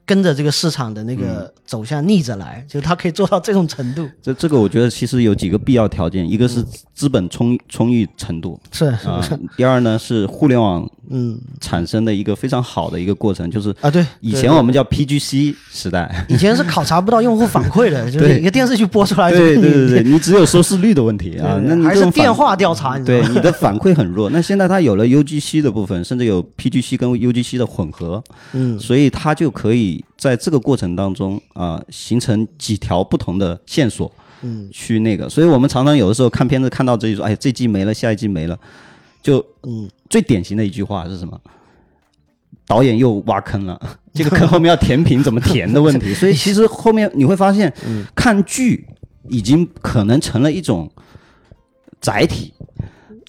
[0.05, 4.07] 跟着这个市场的那个走向逆着来，就它可以做到这种程度。
[4.21, 6.63] 这这个我觉得其实有几个必要条件，一个是
[6.93, 8.59] 资本充充裕程度。
[8.71, 9.21] 是是啊，
[9.55, 11.39] 第二呢是互联网嗯。
[11.61, 16.25] 产生的一个非常好的一个过程，就是啊，对，以前我们叫 PGC 时代。
[16.27, 23.05] 以前是考察不到用户反馈的， 就是一个电视剧播出来，对就对对对， 你只有收视率的问题啊，那你还是电话调查，你。
[23.05, 24.29] 对你的反馈很弱。
[24.29, 28.77] 那现在它有了 UGC 的部分，甚至有 PGC 跟 UGC 的混合，嗯。
[28.79, 34.09] 所以它就可以在这个过程当中啊、形成几条不同的线索，
[34.41, 35.27] 嗯，去那个。
[35.27, 38.57] 所以我们常常有的时候看片子看到这一说，哎，这季没了，下一季没了，
[39.21, 41.37] 就嗯最典型的一句话是什么？
[42.65, 43.79] 导演又挖坑了，
[44.13, 46.13] 这个坑后面要填平，怎么填的问题。
[46.15, 47.73] 所以其实后面你会发现，
[48.15, 48.87] 看剧
[49.27, 50.89] 已经可能成了一种
[51.99, 52.53] 载体。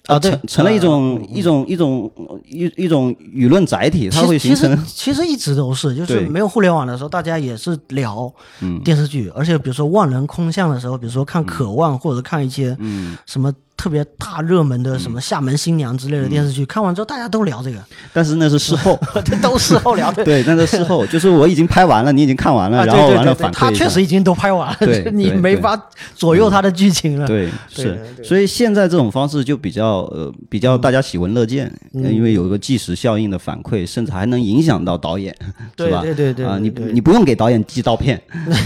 [0.07, 2.11] 啊，对成，成了一种、一种一种
[2.47, 8.79] 一一种舆论载体，它会形成其实其实一直都是，就是没有互联网的时候，大家也是聊嗯。
[8.83, 13.17] 电视剧，而且比如说万人空巷的时候，比如说看《渴望》或者看一些嗯。
[13.25, 17.77] 什么特别大热门的什么《厦门新娘》之类的电视剧，看完之后大家都聊这个，
[18.13, 18.99] 但是那是事后，
[19.41, 20.23] 都事后聊的。
[20.25, 25.79] 对，那是事后， 就是我已经拍完了，你已经看完了，啊，然后完了反馈他确实已经都拍完了，对你没法
[26.15, 27.27] 左右他的剧情了。
[27.27, 35.35] 对，是，所以现在这种方式就比较呃比较大家喜闻乐见，因为有一个即时效应的反馈，甚至还能影响到导演，
[35.75, 36.01] 对是吧？
[36.01, 38.19] 对对对啊，你你不用给导演寄刀片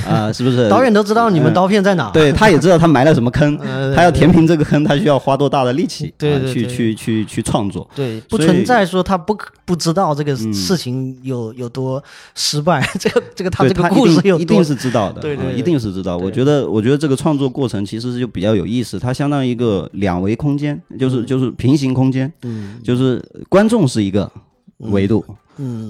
[0.07, 0.69] 啊，是不是？
[0.69, 2.09] 导演都知道你们刀片在哪。
[2.11, 6.67] 对，他也知道他埋了什么坑呃，他要填平这个坑，他需要花多大的力气，对对对。
[6.67, 7.89] 去去去创作。
[7.95, 10.53] 对，不存在说他不可不知道这个嗯。
[10.53, 12.03] 事情有有多
[12.35, 15.53] 失败， 这个这个他这个故事有多一定是知道的，对对对。
[15.53, 16.17] 啊一定是知道。
[16.17, 22.79] 我觉得，我觉得这个创作过程其实就比较有意思，它相当于一个两维空间，就是就是平行空间，嗯。
[22.83, 24.29] 就是观众是一个
[24.77, 25.35] 维度，嗯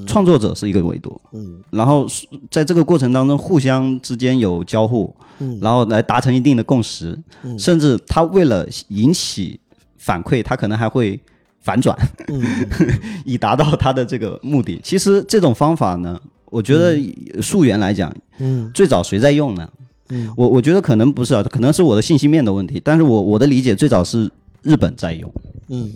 [0.08, 1.62] 创作者是一个维度，嗯。
[1.69, 2.08] 然后
[2.49, 5.60] 在这个过程当中互相之间有交互，嗯。
[5.62, 7.58] 然后来达成一定的共识，嗯。
[7.60, 9.60] 甚至他为了引起
[9.97, 11.19] 反馈，他可能还会
[11.60, 12.43] 反转，嗯。
[13.25, 14.79] 以达到他的这个目的。
[14.84, 16.97] 其实这种方法呢，我觉得
[17.41, 18.71] 溯源来讲，嗯。
[18.73, 19.69] 最早谁在用呢？
[20.10, 20.34] 嗯。
[20.36, 24.29] 我我觉得可能不是啊，可能是我的信息面的问题，但是我我的理解最早是
[24.63, 25.32] 日本在用。
[25.67, 25.93] 嗯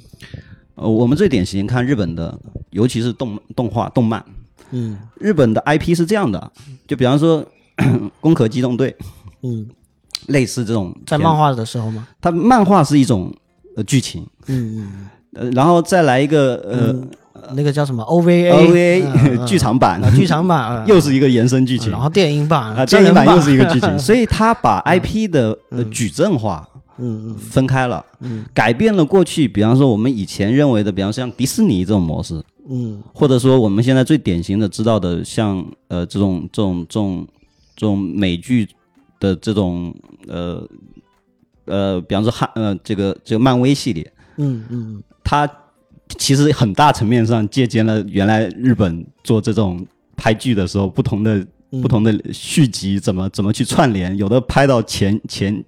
[0.76, 2.38] 呃，我们最典型看日本的，
[2.72, 4.24] 尤其是动动画、动漫，
[4.72, 4.98] 嗯。
[5.20, 6.52] 日本的 IP 是这样的，
[6.88, 7.44] 就比方说
[8.20, 8.92] 《攻壳机动队》，
[9.44, 9.68] 嗯，
[10.28, 12.08] 类似这种在漫画的时候吗？
[12.22, 13.34] 它漫画是一种
[13.76, 17.08] 呃剧情，嗯嗯呃，然后再来一个呃、嗯，
[17.56, 19.04] 那个叫什么？OVA OVA、
[19.40, 20.86] 嗯 剧场版，啊剧场版啊。
[20.90, 21.92] 又是一个延伸剧情。
[21.92, 25.90] 然后电影版啊，电影版又是一个剧情， 所以他把 IP 的呃嗯。
[25.92, 27.36] 矩阵化嗯嗯。
[27.38, 28.46] 分开了，嗯。
[28.54, 33.02] 改变了过去，比方说我们以前认为的，比方像迪士尼这种模式，嗯。
[33.14, 37.28] 或者说我们现在最典型的知道的，像呃这种这种这种
[37.76, 38.68] 这种美剧
[39.20, 39.94] 的这种
[40.28, 40.68] 呃
[41.66, 45.04] 呃，比方说汉呃这个这个漫威系列，嗯嗯。
[45.24, 45.50] 它
[46.18, 49.84] 其实很大层面上借鉴了原来日本做这种
[50.16, 51.48] 拍剧的时候不同的嗯
[51.82, 55.64] 不同的续集怎么怎么去串联，有的拍到前前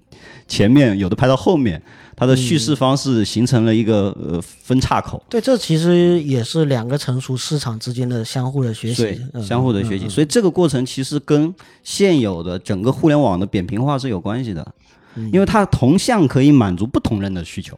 [0.47, 1.81] 前面，有的拍到后面，
[2.15, 5.23] 它的叙事方式形成了一个呃分岔口。
[5.29, 14.73] 对，这其实也是两个成熟市场之间的相互的学对习，，嗯相互的学习，所以这个过程其实跟现有的整个互联网的扁平化是有关系的，
[15.15, 15.29] 嗯。
[15.33, 17.77] 因为它同向可以满足不同人的需求。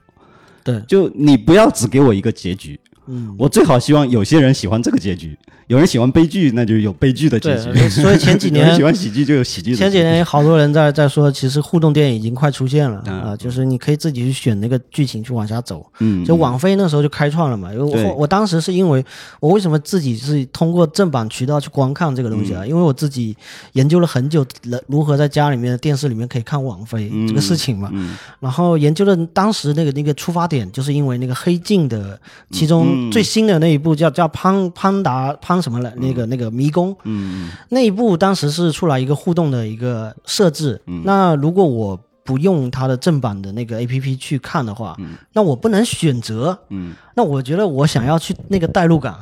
[0.63, 7.89] 对，就你不要只给我一个结局，嗯，我最好希望有些人喜欢这个结局，有人喜欢悲剧，那就有悲剧的结局。
[7.89, 9.91] 所以前几 年喜欢喜剧就有喜剧的结局。
[9.91, 15.85] 前几年好多人在在说，其实互动电影已经快出现了嗯啊，就是你可以自己去选那个剧情去往下走。
[15.99, 19.03] 嗯，就网飞那时候就开创了嘛，因为我我当时是因为
[19.39, 22.65] 我为什么自己是通过正版渠道去观看这个东西嗯啊？
[22.65, 23.35] 因为我自己
[23.73, 27.89] 研究了很久，了如何在家里面的电视里面可以看网飞这个事情嘛。
[27.93, 32.19] 嗯然后研究了当时那个那个出发点，就是因为那个黑镜的
[32.51, 33.11] 其中嗯。
[33.11, 37.49] 最新的那一部叫叫潘潘达潘什么了，那个那个迷宫，嗯。
[37.69, 40.81] 那一部当时是出来一个互动的一个设置。
[40.87, 41.01] 嗯。
[41.05, 44.97] 那如果我不用它的正版的那个 A P P 去看的话，
[45.31, 46.59] 那我不能选择。
[46.69, 49.15] 嗯，那我觉得我想要去那个代入感，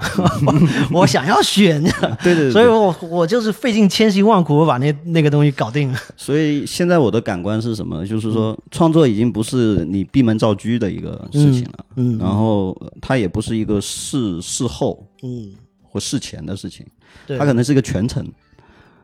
[0.91, 1.79] 我想要选，
[2.23, 2.51] 对对对。
[2.51, 5.91] 所以我我就是费尽千辛万苦，我把那那个东西搞定。
[5.91, 5.99] 了。
[6.17, 8.03] 所以现在我的感官是什么？
[8.07, 16.83] 就是说，创作已经不是你闭门造车的一个事情了，嗯然后呃它也不是一个事事后嗯，或事前的事情，
[17.27, 18.25] 对，它可能是一个全程，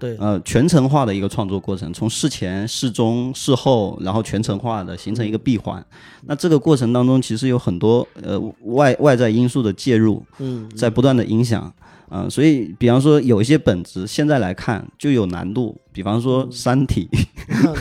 [0.01, 5.85] 对，呃，全程化的一个创作过程，从事前、事中、事后，然后全程化的形成一个闭环。
[6.25, 11.71] 那这个过程当中，其实有很多呃外外在因素的介入，嗯，在不断的影响。
[12.09, 15.79] 啊、所以，比方说有一些本子，现在来看就有难度。
[15.93, 17.07] 比方说《三体》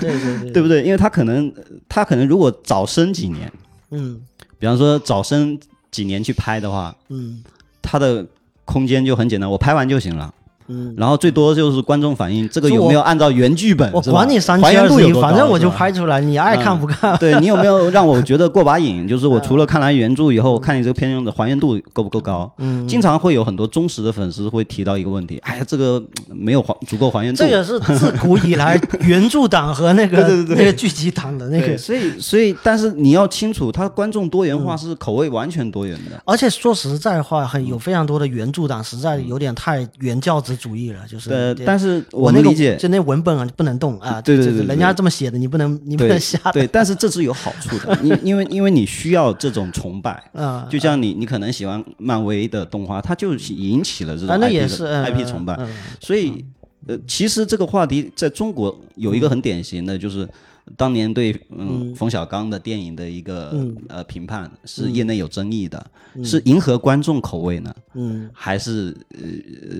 [0.00, 0.85] 对 对对， 对不对？
[0.85, 1.52] 因为它可能，
[1.88, 3.52] 它可能如果早生几年，
[3.90, 4.20] 嗯
[4.56, 5.59] 比方说早生
[5.90, 7.42] 几年去拍的话，嗯
[7.83, 8.24] 它的
[8.64, 10.33] 空间就很简单，我拍完就行了。
[10.70, 17.16] 嗯，然后最多就是观众反映这个有没有按照原剧本，我管你三还七二十一，反正我就拍出来，你爱看不看？
[17.18, 19.09] 对你有没有让我觉得过把瘾？
[19.09, 22.50] 就是我除了看完原著以后，看你这个片的还原度够不够高？
[22.59, 27.38] 嗯，经常会有很多忠实的粉丝会提到一个问题：哎呀，这个嗯没有还足够还原度。
[27.38, 31.76] 这也是自古以来原著党和那个 那个剧集党的那，个。
[31.76, 36.20] 所以所以，但是你要清楚，它观众多元化是口味完全多元的。
[36.24, 41.31] 而且说实在话，很有非常多的原著党实在有点太原教旨主义了，就是。
[41.33, 44.20] 呃，对但是我那个们理解，就那文本啊，不能动啊。
[44.20, 46.53] 就是对对对对人家这么写的，你不能你不能瞎的。
[46.53, 50.23] 对， 但是这是有好处的，因因为因为你需要这种崇拜。
[50.35, 55.57] 啊，就像你，你可能喜欢漫威的动画，它就引起了这种 IP 的也是嗯 IP 崇拜。
[55.59, 55.68] 嗯
[56.01, 56.44] 所以，
[56.87, 60.29] 呃，其实这个话题在中国有一个很典型的，就是
[60.76, 63.76] 当年对嗯冯小刚的电影的一个嗯。
[63.88, 65.85] 呃评判是业内有争议的，
[66.24, 68.30] 是迎合观众口味呢，嗯。
[68.33, 69.20] 还是呃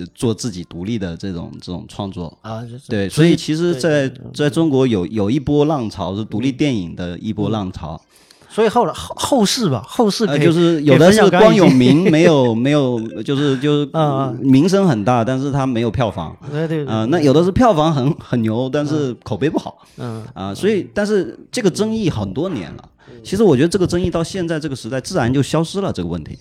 [0.01, 2.37] 呃做自己独立的这种这种创作？
[2.43, 8.01] 啊，对，所以其实在，在中国有有一波浪潮是独立电影的一波浪潮，
[8.53, 16.37] 所以后来后后世吧，后世呃，就是有的是光有名没有没有，就是就是嗯名声很大，但是他没有票房。
[16.51, 19.79] 对对对，啊、那有的是票房很很牛，但是口碑不好。
[19.99, 20.25] 嗯。
[20.35, 22.85] 啊、所以但是这个争议很多年了。
[23.23, 26.37] 其实我觉得这个争议到现在这个时代自然就消失了这个问题，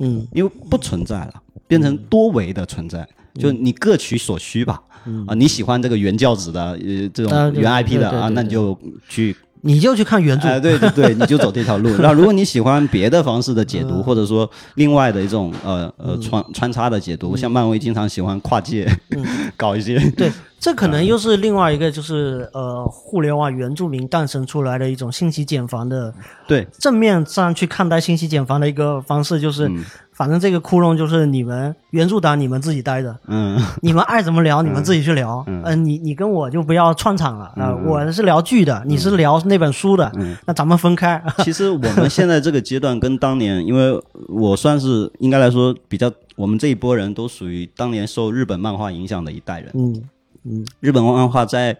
[0.00, 0.26] 嗯。
[0.32, 1.32] 因为不存在了，
[1.66, 4.82] 变成多维的存在，就你各取所需吧。
[5.06, 5.24] 嗯。
[5.26, 9.34] 啊，你喜欢这个原教旨的呃这种原 IP 的啊，那你就去
[9.66, 10.46] 你就去看原著。
[10.46, 11.88] 哎，对对对， 你就走这条路。
[11.98, 18.86] 那如果你喜欢别的方式的解嗯读，或者说另外的一种呃呃穿穿插的解读，像漫威经常喜欢跨界
[19.56, 26.12] 搞一些，对，这可能又是另外一个，就是呃，互联网原住民诞生出来的一种信息茧房的
[26.46, 26.66] 对。
[26.78, 29.82] 正面上去看待信息茧房的一个方式，就是、嗯
[30.14, 33.60] 反正这个窟窿就是你们原著党你们自己待着，嗯。
[33.82, 40.10] 你们爱怎么聊你们自己去聊，嗯、你你跟我就不要串场了啊、嗯我是聊剧的，你是聊那本书的，
[40.46, 41.20] 那咱们分开。
[41.44, 49.70] 其实我们现在这个阶段跟当年，因为我算是应该来说比较，我们这一波人都属于当年受日本漫画影响的一代人。
[49.74, 50.02] 嗯
[50.44, 50.66] 嗯。
[50.78, 51.76] 日本漫画在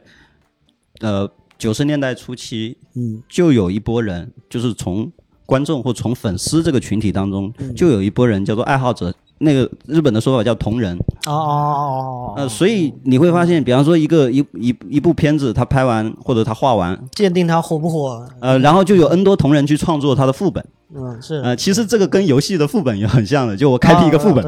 [1.01, 3.23] 呃九十年代初期，嗯。
[3.29, 5.11] 就有一波人，就是从
[5.47, 7.75] 观众或从粉丝这个群体当中，嗯。
[7.75, 9.13] 就有一波人叫做爱好者。
[9.39, 18.25] 那个日本的说法叫同人，哦哦哦哦呃，所以你会发现，比方说一个一一一部片子，他拍完或者他画完，鉴定他火不火？
[18.39, 21.35] 呃，然后就有 N 多同人去创作他的副本，嗯，是。
[21.43, 24.47] 呃，其实这个跟游戏的副本也很像的，就我开辟一个副本，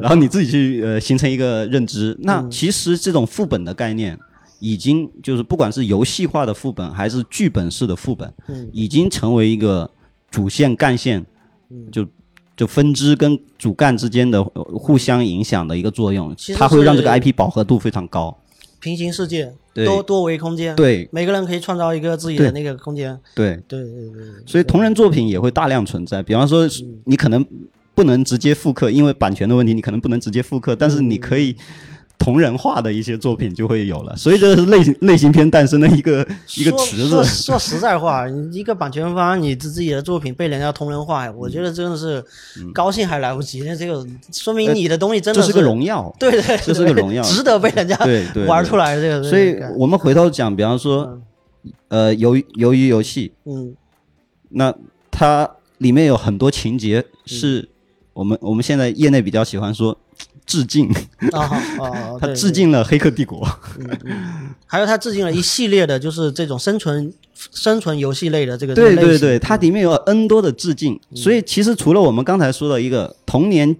[0.00, 2.16] 然后你自己去呃形成一个认知。
[2.22, 4.16] 那其实这种副本的概念，
[4.60, 8.70] 已经就是不管是游戏化的副本还是剧本式的副本，嗯。
[8.72, 9.90] 已经成为一个
[10.30, 11.24] 主线干线，
[11.70, 11.90] 嗯。
[11.90, 12.06] 就
[12.56, 18.36] 就分支跟主干之间的呃互相影响的一个作用它会让这个 IP 饱和度非常高。
[18.80, 21.08] 平行世界，多多维空间，对。
[21.10, 23.18] 每个人可以创造一个自己的那个空间。
[23.34, 26.22] 对，对对对对，所以同人作品也会大量存在。
[26.22, 26.68] 比方说，
[27.04, 27.42] 你可能
[27.94, 31.56] 不能直接复刻，因为版权的问题，你可能不能直接复刻，但是你可以
[32.20, 34.14] 同人化的一些作品就会有了。
[34.14, 36.20] 所以这是类型类型片诞生的一个
[36.54, 37.28] 一个说池说子。
[37.42, 42.22] 说实在话，你一个版权方，你自己的作品被人家同人化，我觉得真的是
[42.74, 43.62] 高兴还来不及。
[43.62, 46.14] 那这个说明你的东西真的这是个荣耀。
[46.18, 47.98] 对对，这是个荣耀 值得被人家
[48.46, 49.22] 玩出来这个。
[49.22, 51.18] 所以我们回头讲，比方说，
[51.88, 53.74] 呃，鱿鱼鱿鱼游戏，嗯
[54.50, 54.74] 那
[55.10, 57.68] 它里面有很多情节是
[58.12, 59.96] 我们我们现在业内比较喜欢说
[60.50, 60.90] 致敬，
[61.30, 63.46] 啊好啊， 它对致敬了《黑客帝国》。
[64.66, 67.12] 还有他致敬了一系列的，就是这种生存
[67.52, 71.16] 生存游戏类的这个对对对，它里面有 N 多的致敬，嗯。
[71.16, 73.76] 所以其实除了我们刚才说的一个童年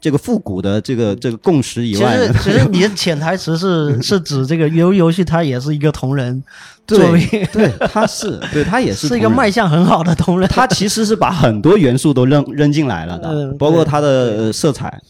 [0.00, 6.42] 这个复古的这个这个共识以外其，实 其实你的潜台词是 是指这个游游戏它也是一个同人
[6.86, 10.48] 作对品，对，它是对它也是是一个卖相很好的同人。
[10.48, 15.00] 它其实是把很多元素都扔扔进来了的，嗯包括它的呃色彩、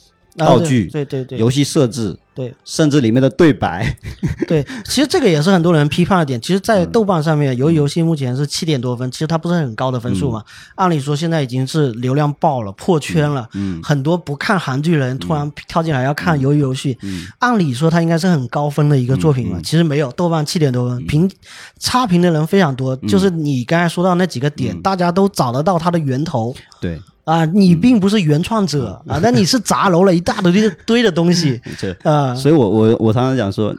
[0.46, 3.96] 道具、对对对游戏设置，对甚至里面的对白。
[4.46, 6.40] 对，其实这个也是很多人批判的点。
[6.40, 10.42] 其实，在嗯豆瓣上面，由于游戏目前是七点多分，其实它不是很高的分数嘛。
[10.76, 13.48] 按理说，现在已经是流量爆了，破圈了。
[13.54, 19.60] 嗯很多不看韩剧的人突然跳进来要看鱿鱼游戏，嗯按理说它应该是很高分的一个作品嘛。
[19.62, 21.30] 其实没有，豆瓣七点多分，评
[21.78, 22.96] 差评的人非常多。
[23.02, 26.54] 嗯就是你刚才说到那几个点，大家都找得到它的源头。
[26.80, 32.34] 对，啊，你并不是原创者啊，那你是砸楼了一大堆的 堆的东西这，啊。
[32.34, 33.74] 所以我我我常常讲说，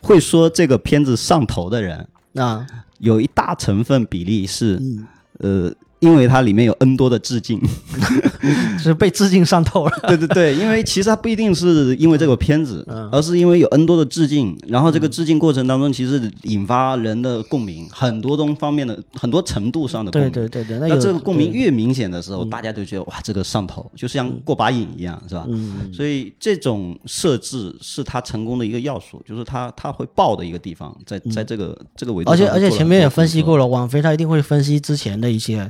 [0.00, 2.66] 会说这个片子上头的人，啊，
[3.00, 5.06] 有一大成分比例是，嗯。
[5.38, 5.70] 呃，
[6.06, 7.60] 因为它里面有 N 多的致敬。
[8.78, 9.92] 是被致敬上头了。
[10.06, 20.32] 对对对，因为其实它不一定是因为这个片子，嗯而是因为有 N 多的致敬，然后这个致敬过程当中，其实引发人的共鸣，很多东方面的很多程度上的共对鸣。
[20.32, 25.44] 对对对，那有这个共鸣越明显的时候，大家就觉得哇，这个上头，就像过把瘾一样，是吧？
[25.48, 32.46] 嗯所以这种设置是它成功的一个要素，就是它它会爆的一个地方，在在这个这个维度嗯而且。
[32.46, 35.68] 而且前面也分析过了，了，网飞它一定会分析之前的一些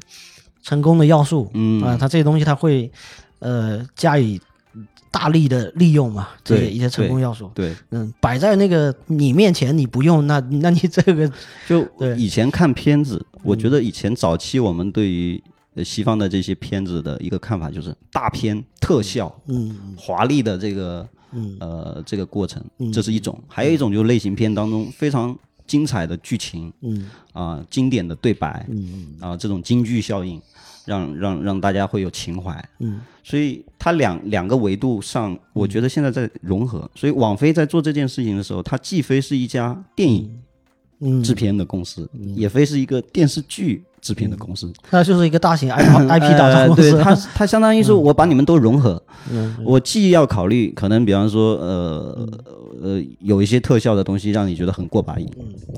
[0.67, 1.81] 成功的要素，嗯。
[1.83, 2.91] 啊，它这些东西它会
[3.39, 4.41] 呃加以
[5.13, 11.31] 大力的利用嘛，这些一些成功要素，对，嗯，摆在那个你面前你不用，那 那你这个
[11.69, 11.87] 就
[12.17, 15.43] 以前看片子，我觉得以前早期我们对于
[15.77, 21.57] 呃西方的这些片子的一个看法就是大片特效，嗯华丽的这个嗯。
[21.61, 22.63] 呃这个过程，
[22.93, 25.37] 这是一种；还有一种就是类型片当中非常
[25.67, 27.09] 精彩的剧情嗯。
[27.33, 29.15] 啊、经典的对白嗯。
[29.21, 30.41] 啊、这种京剧效应，
[30.87, 32.69] 让让让大家会有情怀。
[32.79, 36.89] 嗯所以它两两个维度上，我觉得现在在融合。
[36.95, 40.31] 所以网飞在做这件事情的时候，它既非是一家电影
[41.01, 44.73] 嗯，制片的公司，也非是一个电视剧制片的公司。
[44.91, 49.03] 那就是一个大型 IP IP 打造呃公司，对它， 它相当于是我把你们都融合。
[49.33, 52.29] 嗯我既要考虑可能，比方说，呃
[52.81, 55.29] 呃，有一些特效的东西让你觉得很过把瘾，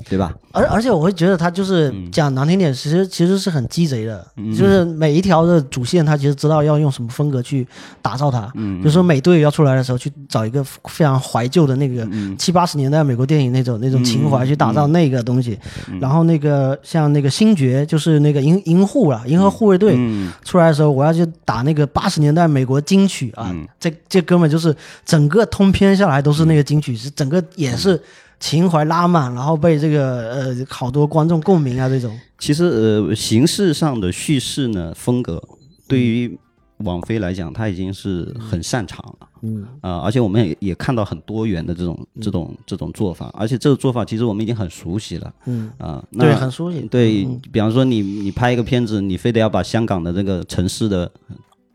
[0.07, 0.33] 对吧？
[0.51, 4.23] 而而且我会觉得它就是嗯讲难听点，其实其实是很鸡贼的，
[4.55, 7.67] 就是每一条的主线，它其实知道要用什么风格去
[8.03, 8.51] 打造它。
[8.55, 15.57] 嗯比如说美队要出来的时候，去找一个非常怀旧的那个嗯七八十年代美国电影那种那种情怀去打造那个东西。
[15.89, 28.01] 嗯然后那个像那个星爵，就是那个银银护了，银河护卫队嗯出来的时候，我要去打那个八十年代美国金曲啊，嗯这这哥们就是整个通篇下来都是那个金曲，是整个也是
[28.39, 32.17] 情怀拉满，然后被这个呃好多观众共鸣啊这种。
[32.37, 35.43] 其实呃，形式上的叙事呢风格，
[35.87, 36.39] 对于
[36.85, 39.27] 网飞来讲，它已经是很擅长了。
[39.41, 39.65] 嗯。
[39.81, 45.33] 啊、而且我们也也看到很多元的这种这种这种做法，而且这个做法其实我们已经很熟悉了。
[45.45, 46.81] 嗯，啊、那对，很熟悉。
[46.83, 51.11] 对，比方说你你拍一个片子，你非得要把香港的这个城市的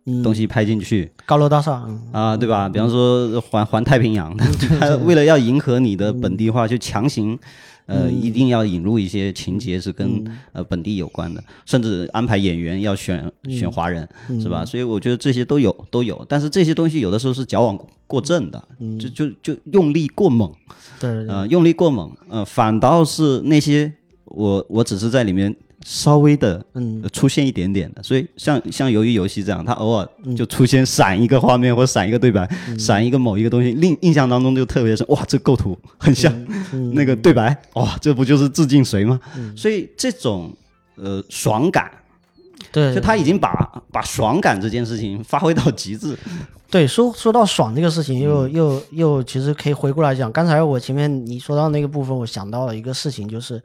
[0.07, 0.23] 嗯。
[0.23, 1.11] 东西拍进去。
[1.27, 2.01] 高楼大厦，嗯。
[2.13, 2.69] 啊、对吧？
[2.69, 4.37] 比方说环环太平洋，
[4.81, 7.39] 他为了要迎合你的本地化，就强行。
[7.87, 14.09] 呃，一定要引入一些情节是跟、呃本地有关的，甚至安排演员要选选华人，
[14.41, 14.65] 是吧？
[14.65, 18.63] 所以我觉得这些都有都有，但是这些东西有的时候是矫枉过正的，
[18.99, 20.51] 就就就用力过猛，
[20.99, 23.93] 对对对，呃，用力过猛，呃，反倒是那些
[24.25, 25.55] 我我只是在里面
[25.85, 27.01] 稍微的嗯。
[27.05, 36.33] 呃出现一点点的，所以像像鱿鱼游戏这样，它偶尔就出现闪一个画面或闪一个对白，闪一个某一个东西，印印象当中就特别深，哇，这构图很像
[36.93, 39.21] 那个对白，哇，这不就是致敬谁吗？
[39.57, 40.53] 所以这种
[40.97, 41.91] 呃爽感，
[42.73, 46.17] 对，就他已经把把爽感这件事情发挥到极致，
[46.71, 48.23] 对，说说到爽这个事情，嗯。
[48.23, 50.33] 又又又其实可以回过来讲。
[50.33, 53.63] 刚才我前面你说到那个部分，我想到了一个事情，就是，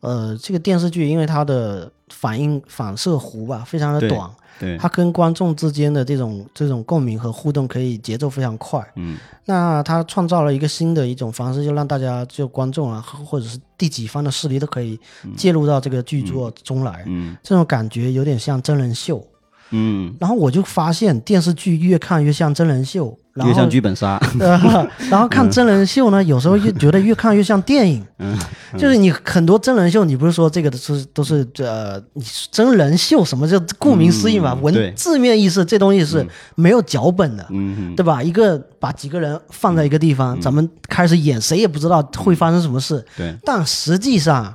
[0.00, 8.86] 呃，这个电视剧因为它的反应反射弧吧非常的短，对，它跟观众之间的这种这种共鸣和互动可以节奏非常快。
[8.96, 15.00] 嗯那它创造了一个新的一种方式，就让大家就观众啊，或者是第几方的势力都可以
[15.36, 17.02] 介入到这个剧作中来。
[17.06, 19.26] 嗯这种感觉有点像真人秀。
[19.70, 28.04] 嗯，然后我就发现电视剧越看越像真人秀，然后越像剧本杀， 呃，然后看真人秀呢，有时候越觉得越看越像电影。
[28.18, 28.36] 嗯
[28.76, 37.46] 就是你很多真人秀，你不是说这个都是都是呃，你真人秀什么叫顾名思义嘛，嗯文字面意思这东西是没有脚本的。
[37.50, 38.22] 嗯对吧？
[38.22, 43.02] 一个把几个人放在一个地方，咱们开始演，谁也不知道会发生什么事。
[43.16, 44.52] 对，但实际上，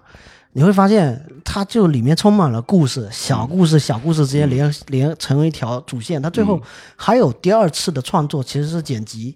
[0.53, 6.21] 你会发现，它就里面充满了故事，小故事、小故事之间连连成为一条主线。
[6.21, 6.61] 它最后
[6.95, 9.35] 还有第二次的创作，其实是剪辑。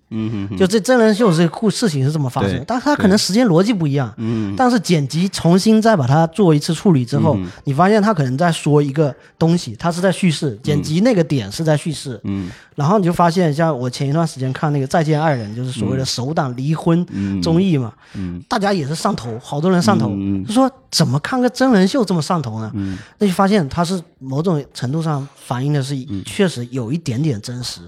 [0.58, 4.14] 就这真人秀这个故事情是这么发生但它可能时间逻辑不一样。
[4.18, 12.20] 嗯但是剪辑重新再把它做一次处理之后，你发现它可能在说一个东西，它是在叙事，剪辑那个点是在叙事。
[12.24, 17.04] 嗯然后你就发现，像我前一段时间看那个《再见爱人》，就是所谓的首档离婚
[17.42, 18.40] 综艺嘛，嗯。
[18.48, 22.72] 大家也是上头，好多人上头，嗯就说怎么看个真人秀这么上头呢？
[23.18, 27.82] 那就发现它是某种程度上反映的是确实有一点点真实。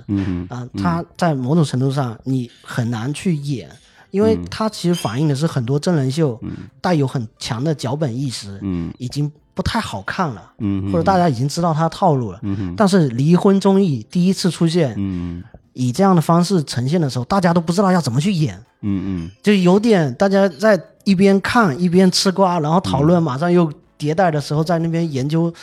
[0.49, 3.69] 啊、它在某种程度上你很难去演。
[4.11, 6.41] 因为它其实反映的是很多真人秀
[6.81, 8.91] 带有很强的脚本意识，嗯。
[8.97, 12.39] 已经不太好看了，嗯或者大家已经知道他的套路了。
[12.43, 15.43] 嗯哼但是离婚综艺第一次出现，嗯
[15.73, 25.53] 以这样的方式呈现的时候，大家都不知道要怎么去演，嗯嗯就有点大家在一边看一边吃瓜，然后讨论，马上又迭代的时候，在那边研究，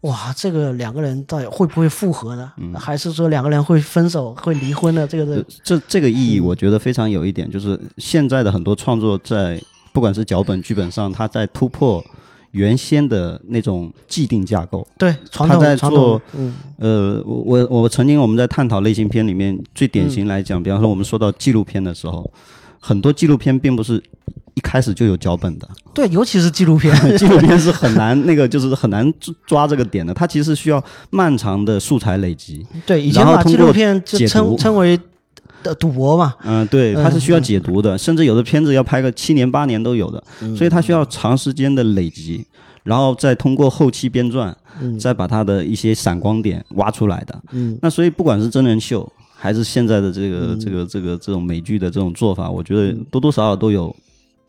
[0.00, 2.50] 哇，这个两个人到底会不会复合呢？
[2.74, 5.06] 还是说两个人会分手、会离婚呢？
[5.06, 12.02] 这个这这这个意义，我觉得非常有一点，就是现在的很多创作在不管是脚本、剧本上，他在突破
[12.52, 14.86] 原先的那种既定架构。
[14.96, 22.30] 对，传他在做，嗯呃，我我我曾经我们在探讨类型片里面最典型来讲，比方说我们说到纪录片的时候，
[22.80, 24.02] 很多纪录片并不是
[24.54, 32.66] 一开始就有脚本的，对，尤其是纪录片， 纪录片是很难那个就是很难抓抓这个点的，它其实需要漫长的素材累积。
[32.84, 34.98] 对，以前把纪录片就称称为
[35.62, 40.22] 的赌博嘛，嗯，对，它是需要解读的，甚至有的片子要拍个七年八年都有的，
[40.56, 42.44] 所以它需要长时间的累积，
[42.82, 44.52] 然后再通过后期编撰，
[44.98, 47.42] 再把它的一些闪光点挖出来的。
[47.52, 53.94] 嗯，那所以不管是真人秀，还是现在的这个、这个这个这种美剧的这种做法，我觉得多多少少都有。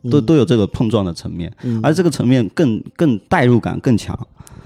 [0.10, 1.52] 都都有这个碰撞的层面，
[1.82, 4.18] 而这个层面更更代入感更强。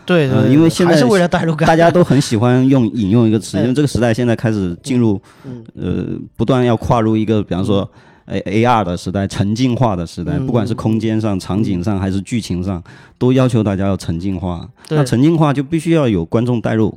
[0.06, 7.90] 对对呃对，因为现在还是为了代入感，大家都很喜欢用 引用一个词，因为这个时代现在开始进入，嗯呃，不断要跨入一个，比方说。
[8.30, 12.84] A A R 的时代，沉浸化的时代，嗯不管是空间上、场景上还是剧情上，
[13.18, 14.68] 都要求大家要沉浸化。
[14.86, 16.94] 对那沉浸化就必须要有观众代入。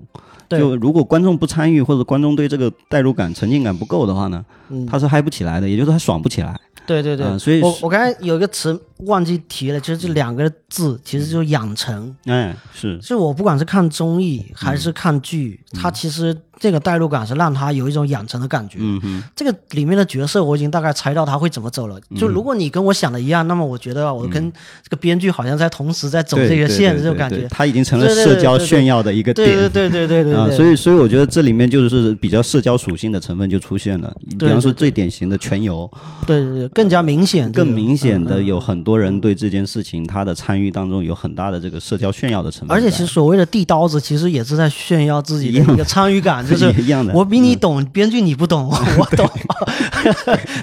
[0.49, 6.59] 就如果观众不参与，或者观众对这个代入感、沉浸感不够的话呢，嗯他是嗨不起来的，也就是他爽不起来。
[6.91, 8.76] 对对对，嗯所以我我刚才有一个词
[9.07, 12.14] 忘记提了，就是这两个字，其实就是养成。
[12.24, 12.99] 哎，是。
[12.99, 18.76] 就是我不管是看综艺还是看剧，它其实这个代入感是让他有一种养成的感觉。
[18.78, 21.98] 嗯嗯，这个里面的角色我已经大概猜到他会怎么走了。
[22.11, 24.52] 嗯就如果你跟我想的一样，那么我觉得我跟
[24.82, 27.48] 这个编剧好像在同时在走这个线，这种感觉。
[27.48, 29.58] 他已经成了社交炫耀的一个对点。
[29.70, 34.14] 对对对对对啊，所以所以我觉得这里面就是比较社交属性的成分就出现了。
[34.38, 35.90] 比方说最典型的全游，
[36.26, 42.76] 对对对更加明显，更明显的有很多人对这件事情他的参与当中有很大的这个社交炫耀的成分。
[42.76, 47.12] 而且其实所谓的递刀子，其实也是在炫耀自己的一个参与感，就是一样的。
[47.12, 49.28] 嗯我比你懂，编剧你不懂， 我懂。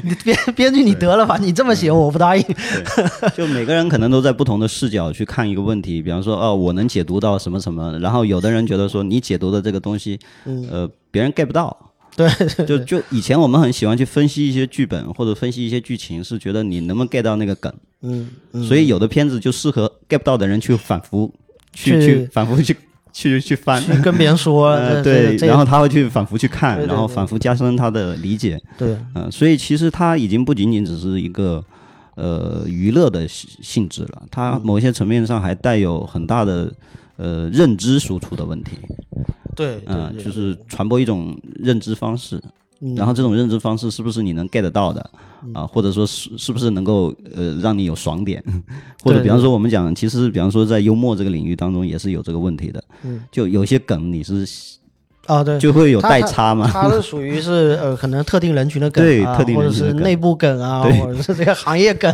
[0.04, 2.44] 你 编编剧你得了吧，你这么写我不答应。
[3.36, 10.20] 就每个人可能都在不同的视角去看一个问题，比方说，哦，我能解读到什么什么，然后有的人觉得说你解读的这个东西，
[10.72, 11.76] 呃，别人 get 不到。
[12.16, 12.28] 对，
[12.66, 17.72] 就就以前我们很喜欢去分析一些剧本或者分析一些剧情，是觉得你能不能 get 到那个梗，
[18.02, 21.32] 嗯嗯，所以有的片子就适合 get 不到的人去反复
[21.74, 22.76] 去去去反复去
[23.18, 23.82] 去去翻。
[23.82, 28.62] 去跟别人说，呃，对，然后他会去反复去看，对对然后反复加深他的理解。
[28.78, 31.64] 对嗯，所以其实它已经不仅仅只是一个
[32.14, 36.72] 呃娱乐的性性质了，它某些层面上还带有很大的
[37.16, 38.78] 呃认知输出的问题。
[39.56, 42.40] 对嗯、对，就是传播一种认知方式。
[42.96, 45.02] 然后这种认知方式是不是你能 get 到的
[45.54, 45.66] 啊？
[45.66, 48.44] 或者说是是不是能够呃让你有爽点？
[49.04, 52.84] 或者比方说我们讲，其实比方说在幽默这个领域当中也是有这个问题的。
[53.32, 54.46] 就有些梗你是
[55.26, 55.60] 啊对。
[55.60, 56.70] 就会有代差嘛。
[56.72, 62.14] 它是属于是呃，可能特定人群的梗啊，对特定或者是内部梗啊，或者是这个行业梗。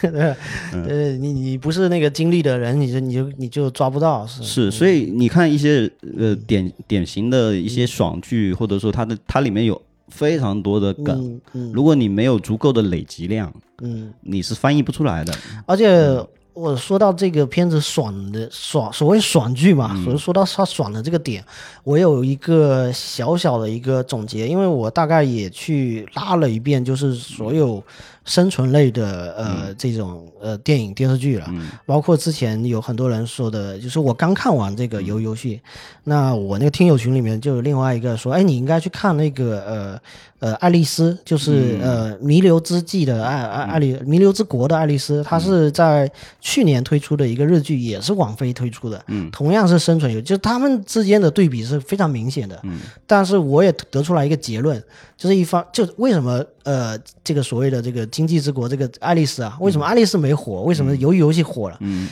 [0.00, 0.34] 对，
[0.72, 4.26] 呃，你你不是那个经历的人，你就你就你就抓不到。
[4.26, 9.80] 是是，所以你看一些呃典典型的一些爽剧，或者说它的它里面有
[10.12, 11.72] 非常多的梗，嗯嗯。
[11.72, 15.34] 如果你没有足够的累积量，嗯，你是翻译不出来的。
[15.66, 20.04] 而且我说到这个片子爽的爽，所谓爽剧嘛，嗯。
[20.04, 21.42] 所以说到它爽的这个点，
[21.82, 27.82] 我有一个小小的一个总结，因为我大概也去拉了一遍，就是所有
[28.24, 29.46] 生存类的嗯。
[29.46, 31.46] 呃这种呃电影电视剧了，
[31.86, 35.56] 包括之前有很多人说的，就是我刚看完这个游《游戏》，
[36.04, 40.00] 那我那个听友群里面就有另外一个说，哎，你应该去看那个呃
[40.40, 46.10] 呃爱丽丝，就是、呃弥留之际的爱爱爱丽弥留之国的爱丽丝，它是在
[46.40, 54.80] 去年推出的一个日剧，也是网飞推出的，嗯，同样是生存游戏，就他们之间的对比是非常明显的，嗯，但是我也得出来一个结论，
[55.22, 61.76] 就是一方就为什么呃这个所谓的这个经济之国这个爱丽丝啊，为什么爱丽丝没火，为什么鱿鱼游戏火了？
[61.78, 62.08] 嗯，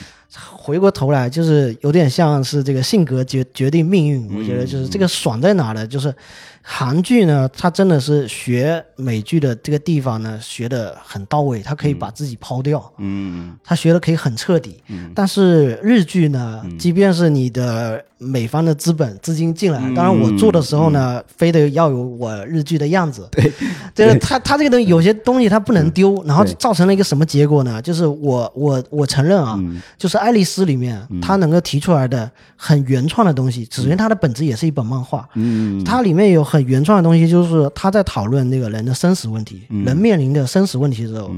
[0.53, 5.85] 回过头来就是有点像是这个性格决决定命运，我觉得就是这个爽在哪呢？
[5.85, 6.15] 就是
[6.61, 14.81] 韩剧呢，它真的是学美剧的这个地方呢，学的很到位，它可以把自己抛掉，嗯，它学的可以很彻底。
[15.15, 23.27] 但是日剧呢，即便是你的美方的资本资金进来，当然我做的时候呢，非得要有我日剧的样子。
[23.31, 23.51] 对，
[23.95, 27.81] 这个它它这个东西有些东西它不能丢，然后造成了一个什么结果呢？
[27.81, 29.59] 就是我我我承认啊，
[29.97, 41.31] 就是爱丽丝里面它能够提出来的很原创的东西，首先它的本质也是一本漫画，嗯，它里面有很原创的东西，就是他在讨论那个人的生死问题，人面临的生死问题的时候，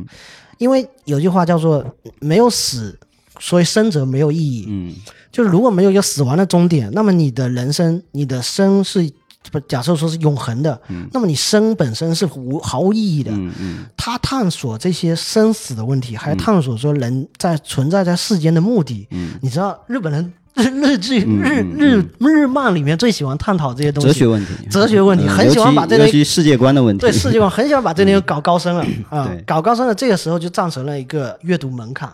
[0.57, 1.85] 因为有句话叫做
[2.19, 2.97] “没有死，
[3.39, 4.65] 所以生者没有意义。
[4.67, 4.91] 嗯
[5.31, 9.11] 就是如果没有一个死亡的终点，那么你的人生，你的生是
[9.51, 10.79] 不假设说是永恒的，
[11.11, 13.31] 那么你生本身是无毫无意义的。
[13.31, 19.07] 嗯嗯他探索这些生死的问题，还探索说人在存在在世间的目的。
[19.09, 32.11] 嗯你知道日本人日日剧、日日日漫里面最喜欢探讨这些东西，哲学问题，哲学问题，嗯很喜欢把这尤些其尤其世界观的问题，对世界观很喜欢把这些搞高深了啊，搞高深了，这个时候就造成了一个阅读门槛。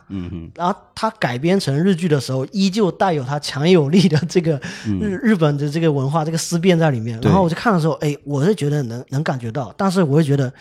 [0.56, 7.20] 然后它改编成日剧的时候，依旧带有它强有力的这个日、日本的这个文化这个思辨在里面。
[7.22, 10.52] 然后我就看的时候，哎，我是觉得能能感觉到，但是我会觉得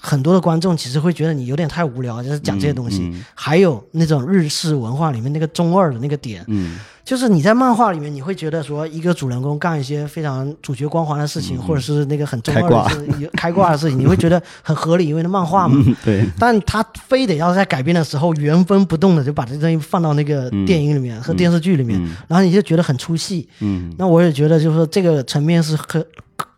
[0.00, 3.02] 很多的观众其实会觉得你有点太无聊，就是讲这些东西。
[3.02, 6.78] 嗯还有那种日式文化里面那个中二的那个点，嗯。
[7.02, 12.84] 就是你在漫画里面，你会觉得说一个主人公干一些非常主角光环的事情，或者是那个很中二开挂。
[12.84, 15.82] 的事、开挂的事情， 你会觉得很合理，因为那漫画嘛。
[15.84, 21.98] 嗯对，但他非得要在改编的时候原封不动的就把这东西放到那个电影里面和电视剧里面，
[22.28, 23.48] 然后你就觉得很出戏。
[23.60, 23.92] 嗯。
[23.98, 26.04] 那我也觉得就是说这个层面是很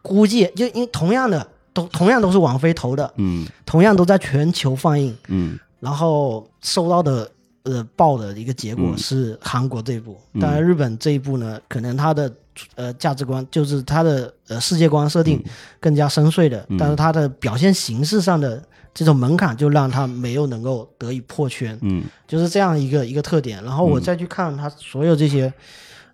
[0.03, 3.47] 估计，就因为同样的都同样都是网飞投的，嗯。
[3.64, 5.59] 同样都在全球放映，嗯。
[5.81, 7.31] 然后收到的
[7.64, 8.99] 呃报的一个结果嗯。
[8.99, 12.33] 是韩国这一部，当然日本这一部呢，可能它的
[12.75, 15.25] 呃价值观就是它的呃世界观设嗯。
[15.25, 15.45] 定
[15.81, 18.62] 更加深邃的，但是它的表现形式上的
[18.95, 22.03] 这种门槛就让它没有能够得以破圈，嗯。
[22.29, 23.62] 就是这样一个一个特点。
[23.64, 25.53] 然后我再去看它所有这些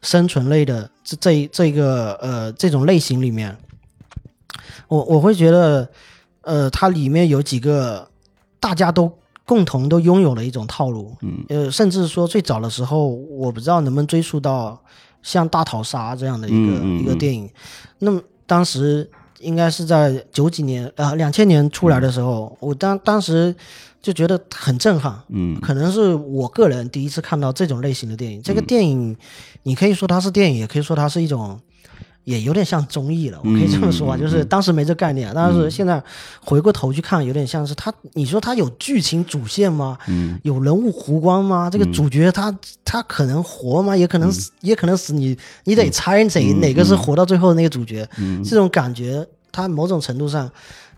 [0.00, 3.56] 生存类的这这这个呃这种类型里面，
[4.88, 5.88] 我我会觉得
[6.42, 8.08] 呃它里面有几个
[8.58, 9.10] 大家都
[9.44, 14.78] 共同都拥有的一种套路，嗯呃，甚至说最早的时候，我不知道能不能追溯到
[15.22, 17.48] 像《大逃杀》这样的一个、一个电影。
[17.98, 19.08] 那么当时
[19.40, 23.54] 应该是在九几年啊两千年出来的时候，我当当时
[24.02, 28.42] 就觉得很震撼，嗯可能是我个人第一次看到这种类型的电影。
[28.42, 29.16] 这个电影，
[29.62, 31.58] 你可以说它是电影，也可以说它是一种，
[32.28, 33.38] 也有点像综艺了。
[33.42, 36.02] 我可以这么说啊，就是当时没这概念，但是现在
[36.44, 37.90] 回过头去看，有点像是它。
[38.12, 39.96] 你说它有剧情主线吗？
[40.08, 41.70] 嗯有人物弧光吗？
[41.70, 42.54] 这个主角他
[42.84, 43.96] 他可能活吗？
[43.96, 45.14] 也可能死，也可能死。
[45.14, 48.06] 你你得猜哪哪个是活到最后的那个主角。
[48.44, 50.50] 这种感觉，它某种程度上，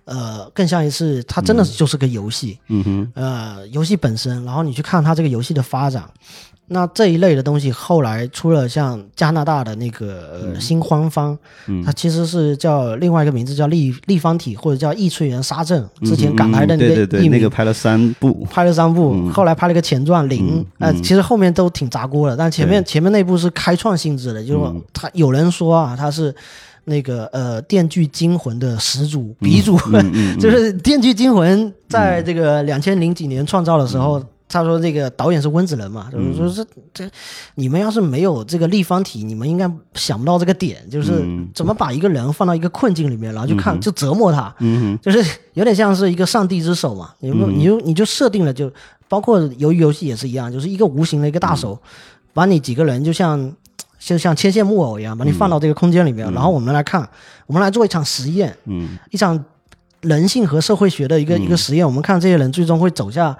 [0.04, 2.58] 呃，更像一次，它真的就是个游戏。
[2.66, 6.08] 嗯哼呃，游戏本身，然后你去看它这个游戏的发展，
[6.72, 11.36] 那这一类的东西后来出了像加拿大的那个、呃、新欢方，
[11.84, 17.28] 它其实是叫另外一个名字叫立立方体或者叫异次元沙阵，之前港台的那嗯对对对，个。
[17.28, 26.32] 那个拍了三部，拍了三部，后来拍了个前传零，呃，其实后面都挺砸锅的，但前面前面那部是开创性质的，就是他有人说啊，他是
[26.84, 29.76] 那个呃《电锯惊魂》的始祖鼻祖，
[30.38, 34.22] 就是《电锯惊魂》在这个两千零几年创造的时候。
[34.52, 37.10] 他说：“这个导演是温子仁嘛，就是说这这，
[37.54, 41.24] 你们要是没有这个立方体，你们应该想不到这个点，就是
[41.54, 48.70] 怎么把一个人放到一个困境里面，然后就看就折磨他，嗯就是有点像是一个上帝之手嘛，你不你就你就设定了，就
[49.08, 51.78] 包括鱿鱼游戏也是一样，就是一个无形的一个大手，
[52.32, 53.54] 把你几个人就像
[54.00, 57.08] 就像牵线木偶一样，把你放到这个空间里面，然后我们来看，
[57.46, 58.98] 我们来做一场实验，嗯。
[59.10, 59.44] 一场
[60.02, 63.36] 人性和社会学的一个、一个实验，我们看这些人最终会走向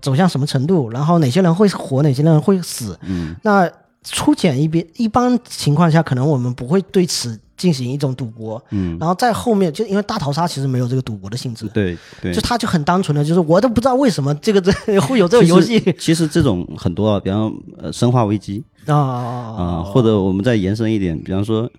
[0.00, 2.98] 走向什么程度，然后哪些人会活，哪些人会死。
[3.02, 3.34] 嗯。
[3.42, 3.70] 那
[4.02, 8.62] 粗浅一边，一般情况下，可能我们不会对此进行一种赌博。
[8.70, 12.34] 嗯，然后在后面，就因为大逃杀其实没有这个赌博的性质，对对。
[12.34, 12.40] 就。
[12.42, 15.80] 它就很单纯的，就是我都不知道为什么这个这 会有这个游戏。
[15.80, 21.70] 其实其实这种很多啊，比方呃《生化危机》啊啊，或者我们再延伸一点，比方说，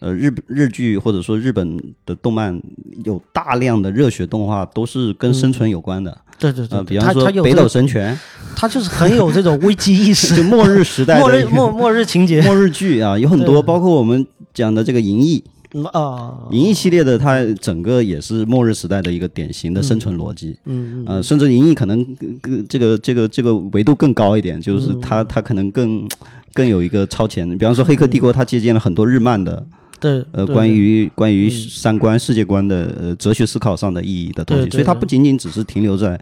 [0.00, 2.60] 呃，日日剧或者说日本的动漫
[3.04, 8.18] 有大量的热血动画都是跟生存有关的，对对对呃，比方说《北斗神拳
[8.56, 15.38] 它就是很有这种危机意》识， 就末日时代 末日末末日情节 末日剧啊，有很多，包括我们讲的这个《银翼》。
[15.72, 20.58] 嗯啊，银翼系列的，它整个也是末日时代的一个典型的生存逻辑。
[20.64, 22.04] 嗯呃，甚至银翼可能
[22.42, 26.08] 更这个这个这个维度更高一点，就是嗯它它可能更
[26.54, 27.48] 更有一个超前。
[27.56, 29.64] 比方说《黑客帝国》，它借鉴了很多日漫的
[30.00, 36.18] 对，呃关于关于三观、世界观的呃哲学思考上的意义的东西，所以它不仅仅只是停留在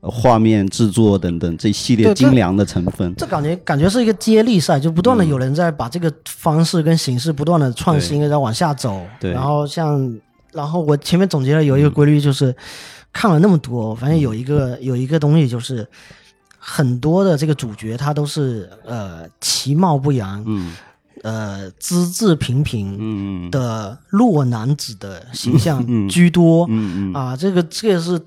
[0.00, 3.14] 呃画面制作等等这一系列精良的成分。
[3.16, 9.04] 这感觉感觉是一个接力赛，就不断的有人在把这个方式跟形式不断的创新，然后往下走。
[9.18, 9.32] 对。
[9.32, 10.14] 然后像，
[10.52, 12.54] 然后我前面总结了有一个规律，就是、
[13.12, 15.86] 看了那么多，反正有一个有一个东西就是。
[16.68, 20.74] 很多的这个主角他都是呃其貌不扬，嗯
[21.22, 27.14] 呃资质平平嗯的弱男子的形象嗯居多，嗯嗯。
[27.14, 28.20] 啊，这个这个是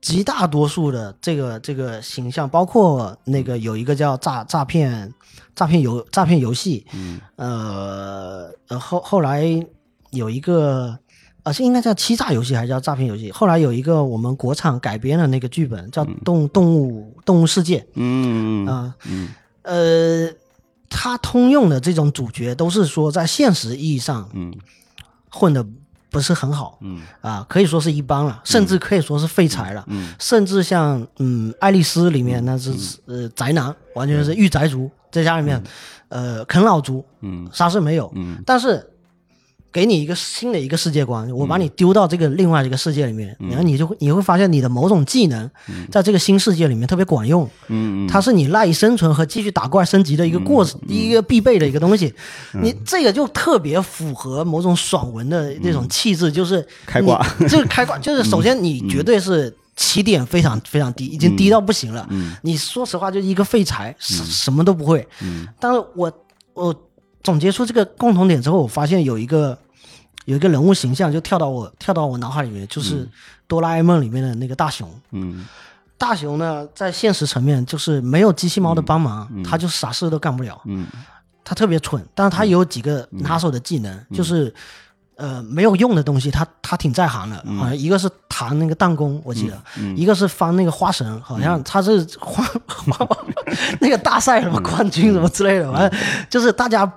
[0.00, 5.12] 极大多数的这个这个形象，包括那个有一个叫诈诈骗
[5.54, 9.44] 诈骗游诈骗游戏，嗯，呃，呃后后来
[10.10, 10.98] 有一个。
[11.42, 13.32] 啊，是应该叫欺诈游戏还是叫诈骗游戏？
[13.32, 18.94] 后来有一个我们国产改编的那个剧本叫《动动物动物世界》，嗯啊，
[19.62, 20.28] 呃，
[20.90, 24.52] 它通用的这种主角都是说在现实意义上，嗯，
[25.30, 25.64] 混的
[26.10, 27.00] 不是很好，嗯。
[27.22, 30.12] 啊，可以说是一般了，甚至可以说是废柴了，嗯。
[30.18, 32.74] 甚至像嗯《爱丽丝》里面那是
[33.06, 35.62] 呃宅男，完全是御宅族，在家里面
[36.08, 37.48] 呃啃老族，嗯。
[37.52, 38.42] 啥事没有，嗯。
[38.44, 38.89] 但是
[39.72, 45.48] 给你一个新的一个世界观，我把你丢到这个另外一个世界里面，然后你就会你会发现你的某种技能
[45.90, 52.12] 在这个新世界里面特别管用，嗯嗯，它是你赖以生存和继续打怪升级的一个过程，一个必备的一个东西。
[52.62, 57.24] 你这个就特别符合某种爽文的那种气质，就是开挂。
[57.38, 62.08] 你，就是开挂， 就是首先你绝对是起点非常非常低，已经低到不行了。
[62.42, 65.06] 你说实话就一个废柴，什什么都不会。
[65.60, 66.12] 但是我
[66.54, 66.74] 我
[67.22, 69.56] 总结出这个共同点之后，我发现有一个
[70.24, 73.08] 有一个人物形象就跳到我跳到我脑海里面，就是
[73.46, 74.88] 哆啦 A 梦里面的那个大雄。
[75.12, 75.46] 嗯
[75.98, 80.58] 大雄呢，在现实层面就是没有机器猫的帮忙，他就啥事都干不了。
[80.64, 80.86] 嗯
[81.44, 84.54] 他特别蠢，但是他有几个拿手的技能，嗯就是
[85.16, 87.36] 呃没有用的东西，他他挺在行的。
[87.58, 93.06] 好像一个是弹那个弹弓，我记得，嗯一个是翻那个花绳，好像他是花花
[93.80, 96.00] 那个大赛什么冠军什么之类的，反正
[96.30, 96.90] 就是大家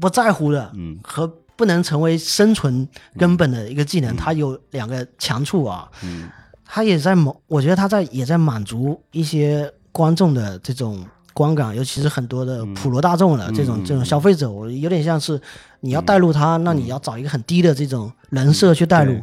[0.00, 0.98] 不在乎的，嗯。
[1.02, 1.26] 和
[1.56, 5.88] 不能成为生存根本的一个技能，它有两个强处啊。
[6.02, 6.28] 嗯。
[6.66, 15.40] 他也在某，我觉得它在也在满足一些观众的这种观感，尤其是很多的普罗大众的这种、这种消费者，我有点像是
[15.80, 19.20] 你要带入他，那你要找一个很低的这种人设去带入。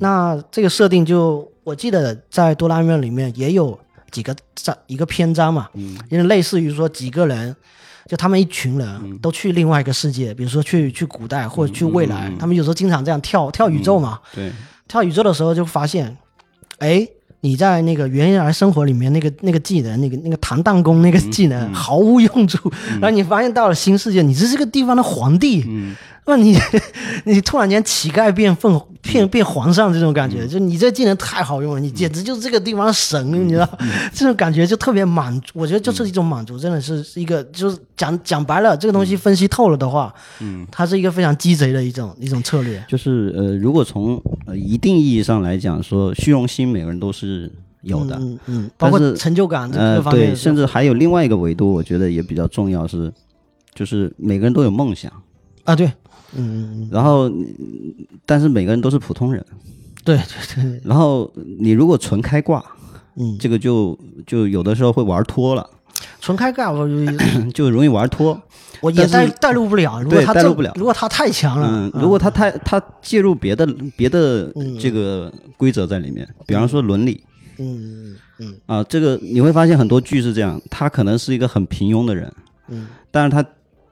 [0.00, 3.78] 那这个设定就我记得在哆啦 A 梦里面也有
[4.10, 5.68] 几个章一个篇章嘛，
[6.08, 7.54] 因为类似于说几个人。
[8.08, 14.18] 就他们一群人都去另外一个世界，比如说去去古代或者去未来，他们有时候经常这样跳跳宇宙嘛。
[14.34, 14.50] 对，
[14.88, 16.16] 跳宇宙的时候就发现，
[16.78, 17.06] 哎，
[17.40, 25.62] 你在那个原来生活里面那个那个技能，那个那个弹弹弓那个技能毫无用处，然后你发现到了新世界，你是这个地方的皇帝，
[26.28, 26.54] 那你
[27.24, 33.66] 你突然间乞丐变凤变变皇上这种感觉，就你这技能太好用了，你简直就是这个地方的神，你知道？
[34.12, 42.84] 这种感觉就特别满足，我觉得就是一种满足，真的是一个就是讲讲白了，这个东西分析透了的话，嗯，它是一个非常鸡贼的一种一种策略。
[42.86, 47.50] 就是呃，如果从呃一定意义上来讲，说虚荣心每个人都是
[47.80, 53.10] 有的，嗯嗯，包括成就感这方面呃对，甚至还有另外一个维度，我觉得也比较重要是，
[53.74, 55.10] 就是每个人都有梦想，
[55.68, 55.86] 啊，对，
[56.34, 57.44] 嗯嗯然后嗯
[58.24, 59.44] 但是每个人都是普通人，
[60.02, 62.64] 对对对，然后你如果纯开挂，
[63.16, 65.68] 嗯，这个就就有的时候会玩脱了，
[66.20, 66.94] 纯开挂我就
[67.52, 68.40] 就容易玩脱。
[68.80, 70.72] 我也带带入不了，如果对他这带入不了。
[70.76, 73.66] 如果他太强了嗯，，如果他太他介入别的
[73.96, 74.78] 别的嗯。
[74.78, 77.20] 这个规则在里面，比方说伦理。
[77.58, 78.54] 嗯嗯嗯。
[78.66, 82.32] 啊，这个你会发现很多剧是这样，他可能是一个很平庸的人，
[82.68, 82.86] 嗯。
[83.10, 83.44] 但是他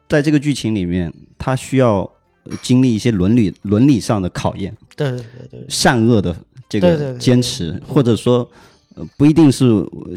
[0.09, 2.09] 在这个剧情里面，他需要
[2.45, 6.37] 呃经历一些伦理伦理上的考验，对对对对，善恶的
[6.69, 8.49] 这个坚持，或者说。
[8.97, 9.65] 呃，不一定是，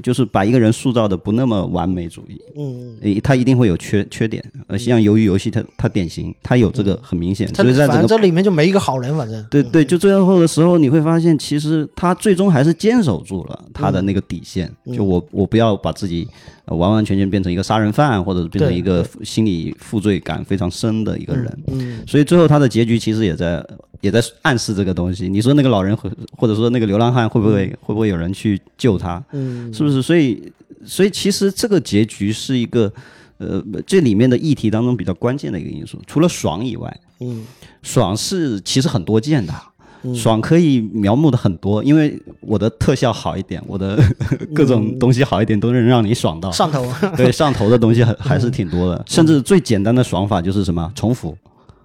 [0.01, 4.41] 就是把一个人塑造的不那么完美主义，嗯，诶，他一定会有缺缺点。
[4.67, 14.71] 呃，像由于游戏，它它典型，它有这个很明显，他所以在这里面就没一个好人，反正对对，就最后的时候，你会发现，其实他最终还是坚守住了他的那个底线。
[14.95, 16.25] 就我我不要把自己、
[16.63, 21.45] 呃完完全全变成一个杀人犯，或者是变成一个心理负罪感非常深的一个人。
[21.67, 23.61] 嗯所以最后他的结局其实也在
[24.01, 25.27] 也在暗示这个东西。
[25.27, 29.23] 你说那个老人或或者说那个流浪汉会不会、会不会有人去救他？
[29.31, 30.01] 嗯是不是？
[30.01, 30.51] 所以
[30.85, 32.91] 所以其实这个结局是一个
[33.37, 35.99] 呃这里面的议题当中比较关键的一个因素。
[36.07, 37.45] 除了爽以外，嗯
[37.81, 39.53] 爽是其实很多见的，
[40.15, 44.01] 爽可以描摹的很多，因为我的特效好一点，我的
[44.55, 46.49] 各种东西好一点，都能让你爽到。
[46.51, 46.85] 上头，
[47.17, 51.37] 对上头的东西还 还是挺多的，甚至最简单的爽法就是什么重复。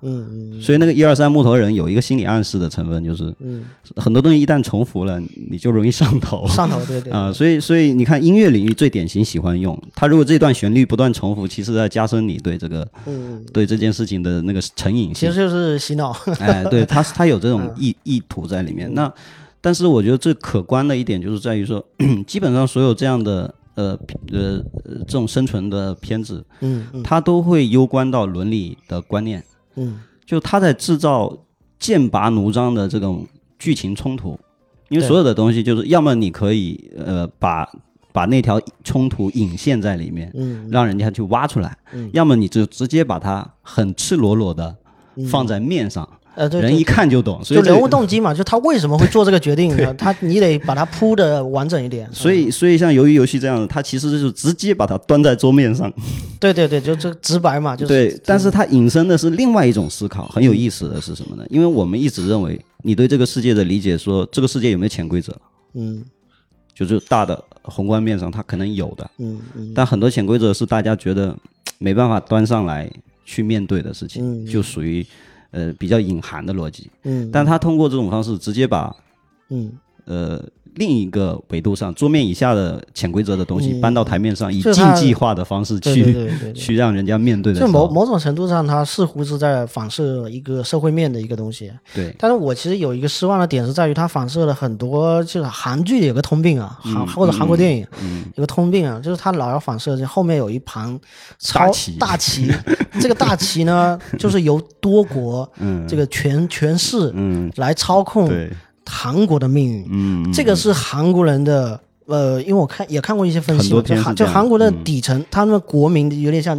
[0.05, 3.65] 嗯嗯所以那个一二三木头人有一个心理暗示的成分，就是嗯，
[3.97, 6.47] 很多东西一旦重复了，你就容易上头。
[6.49, 15.15] 上头，对对 啊、所以所以你看音乐领域最典型喜欢用它，如果这段旋律不断重复，其实在加深你对这个嗯，对这件事情的那个成瘾性。
[15.15, 15.35] 其实。
[15.35, 18.93] 就是洗脑， 哎，对，他他有这种 意意图在里面。
[18.95, 19.13] 那
[19.61, 21.85] 但是我觉得最可观的一点就是在于说，
[22.27, 23.99] 基本上所有这样的呃
[24.33, 27.03] 呃呃这种生存的片子，嗯嗯。
[27.03, 29.45] 它都会攸关到伦理的观念，
[29.77, 30.01] 嗯。
[30.27, 31.37] 就他在制造
[31.79, 33.27] 剑拔弩张的这种
[33.59, 34.39] 剧情冲突，
[34.89, 37.69] 因为所有的东西就是要么你可以呃把
[38.13, 40.69] 把那条冲突引线在里面，嗯。
[40.71, 41.77] 让人家去挖出来，
[42.13, 44.75] 要么你就直接把它很赤裸裸的
[45.29, 47.45] 放在面上，呃，对，人一看就懂。
[47.45, 49.93] 所以就人物动机嘛，就他为什么会做这个决定呢？
[49.99, 52.09] 他你得把它铺的完整一点。
[52.13, 55.93] 所以，所以像鱿鱼游戏这样的，它其实就是直接把它端在桌面上，
[56.41, 58.21] 对对对，就这直白嘛，就是对。
[58.25, 61.47] 但是它引申的是另外一种思考，很有意思的是什么呢？
[61.51, 65.37] 因为我们一直认为，你对这个世界的理解说，这个世界有没有潜规则，
[65.75, 66.05] 嗯。
[66.75, 69.73] 就是大的宏观面上它可能有的，嗯嗯。
[69.73, 71.33] 但很多潜规则是大家觉得
[71.79, 72.91] 没办法端上来
[73.25, 75.07] 去面对的事情，嗯就属于
[75.53, 76.91] 呃比较隐含的逻辑。
[77.05, 77.31] 嗯。
[77.31, 78.93] 但他通过这种方式直接把
[79.51, 79.73] 嗯，
[80.07, 80.45] 呃
[80.75, 83.81] 另一个维度上桌面以下的潜规则的东西嗯。
[83.81, 86.15] 搬到台面上，以竞技化的方式去。
[86.55, 91.71] 去让人家面对的就某某种程度上，它似乎是在反射一个社会面的一个东西。
[91.95, 100.99] 对，但是我其实有一个失望的点是在于，它反射了很多，就是韩剧有个通病啊，韩、嗯或者韩国电影、嗯有个通病啊，就是它老要反射，这后面有一盘
[101.39, 101.93] 超大旗。
[101.99, 102.53] 大旗，
[103.01, 105.87] 这个大旗呢，就是由多国嗯。
[105.89, 107.51] 这个全全市嗯。
[107.57, 108.51] 来操控对，
[108.87, 109.87] 韩国的命运。
[109.91, 111.81] 嗯，这个是韩国人的。
[112.07, 116.55] 呃，因为我看也看过一些分析嘛，就韩就韩国的嗯底层，他们国民有点像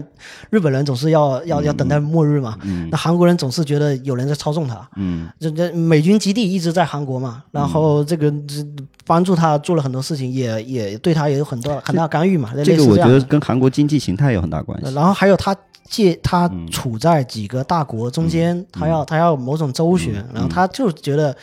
[0.50, 2.58] 日本人，总是要要要等待末日嘛。
[2.90, 4.90] 那韩国人总是觉得有人在操纵他。
[4.96, 8.66] 嗯这这美军基地一直在韩国嘛，然后这个这
[9.06, 12.50] 帮助他做了很多事情，也也对他也有很多很大干预嘛。
[12.64, 14.92] 这个我觉得跟韩国经济形态有很大关系。
[14.96, 15.56] 然后还有他
[15.88, 21.38] 借他嗯处在几个大国中间，他要他要某种周旋，嗯然后他就觉得。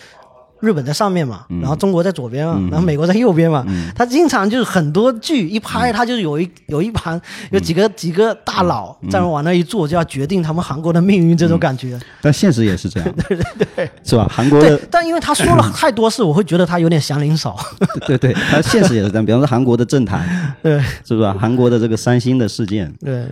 [0.63, 11.99] 日本在上面嘛，然后中国在左边嘛，嗯然后美国在右边嘛，他经常就是很多剧一拍，他就有一有一盘有几个几个大佬在往那一坐，就要决定他们韩国的命运，这种感觉。
[12.21, 14.27] 但现实也是这样，对对对，是吧？
[14.33, 17.59] 韩国的对，但因为他说了太多事，我会觉得他有点祥林嫂。
[18.07, 19.27] 对对，他现实也是这样。
[19.27, 21.33] 比方说韩国的政坛，对是不是？
[21.33, 23.29] 韩国的这个三星的事件，对，呃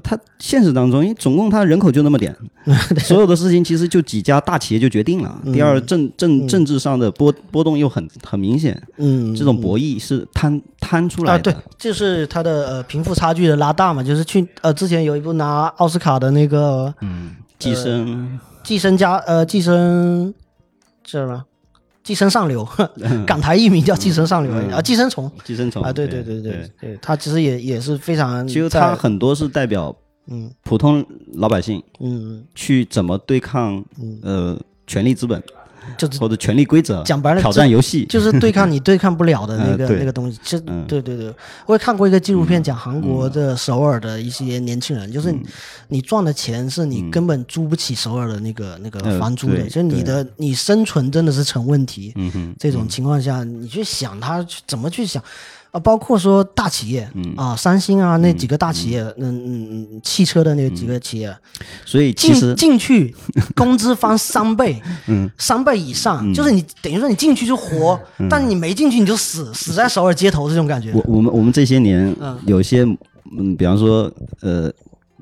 [0.00, 2.34] 它现实当中，因为总共它人口就那么点，
[3.00, 5.40] 所有的事情其实就几家大企业就决定了。
[5.52, 11.52] 第二，政政政治上的波波动又很很明显，嗯，这种博弈是摊摊出啊，来的。
[11.52, 20.32] 对，就是他的呃贫富差距的拉大嘛，就是去呃之前有一部拿奥斯卡的那个嗯寄生，寄生家呃寄生
[21.04, 21.44] 叫什么？
[22.06, 22.66] 寄生上流，
[23.26, 25.28] 港台译名叫寄生上流啊，寄生虫。
[25.44, 29.92] 寄生虫啊，对对对对对对，他其实也也是非常其实在它很多是代表
[30.28, 30.48] 嗯。
[30.62, 31.04] 普通
[31.34, 33.84] 老百姓嗯，去怎么对抗
[34.22, 35.42] 呃权力资本
[35.96, 38.04] 就是或者权力规则，讲白了挑战游戏。
[38.06, 40.38] 就是对抗你对抗不了的 那个、那个东西。
[40.42, 41.32] 这、嗯对对对，
[41.66, 45.40] 我也看过一个纪录片，讲韩国的首尔的一些年轻人，就是你
[45.88, 52.12] 你赚的钱是你根本租不起首尔的那个那个呃房租的，对就是你的你生存真的是成问题。
[52.16, 55.22] 嗯哼，这种情况下，你去想他怎么去想。
[55.76, 61.36] 啊，包括说大企业、嗯啊，三星啊那几个大企业，嗯嗯嗯，汽车的那几个企业，
[61.84, 63.14] 所以其实进去
[63.54, 67.98] 工资翻三倍，嗯，三倍以上，就是你等于说你进去就活，
[68.30, 70.92] 但你没进去你就死，死在首尔街头这种感觉。
[70.92, 72.82] 我我们我们这些年嗯有些
[73.36, 74.10] 嗯，比方说
[74.40, 74.72] 呃，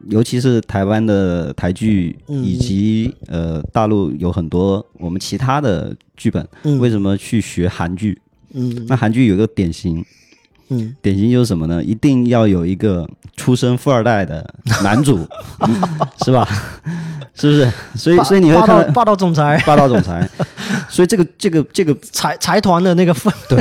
[0.08, 8.20] 尤其是台湾的台剧嗯以及呃大陆有很多我们其他的剧本，嗯为什么去学韩剧？
[8.56, 10.04] 嗯那韩剧有一个典型，
[10.68, 11.82] 嗯，典型就是什么呢？
[11.82, 14.44] 一定要有一个出身富二代的
[14.82, 15.26] 男主，
[16.24, 16.46] 是吧？
[17.34, 17.72] 是不是？
[17.96, 20.28] 所以所以你会霸看霸道总裁霸道总裁，
[20.88, 23.60] 所以这个这个这个 财财团的那个富，对，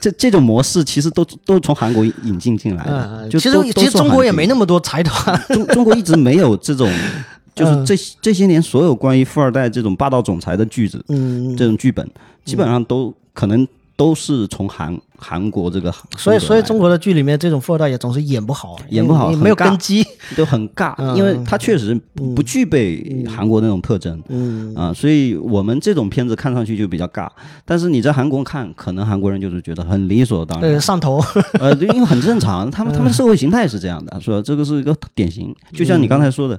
[0.00, 6.90] 这这种模式其实都都从韩国引进进来的，嗯，就其实其实中国也没那么多财团，中中国一直没有这种，
[7.54, 12.08] 就是嗯这这些年所有关于富二代这种霸道总裁的句子，嗯，这种剧本
[12.44, 20.04] 基本上都可能都是从韩韩国这个所以所以中国的剧里面这种富二代也总是演不好，演不好没有根基，
[20.36, 21.16] 就很尬，嗯。
[21.16, 24.20] 因为他确实不不具备韩国那种特征。
[24.28, 24.74] 嗯。
[24.74, 27.28] 啊，所以我们这种片子看上去就比较尬，
[27.64, 30.70] 但是你在韩国看，可能韩国人就是觉得很理所当然。
[30.72, 31.22] 对，，上头，
[31.60, 36.58] 呃，因为很正常，他们他们社会形态是这样的，说这个是一个典型，就像你刚才说的，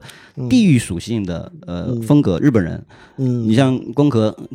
[0.49, 2.81] 地域属性的呃风格，日本人，
[3.17, 3.47] 嗯。
[3.47, 4.47] 你像宫壳嗯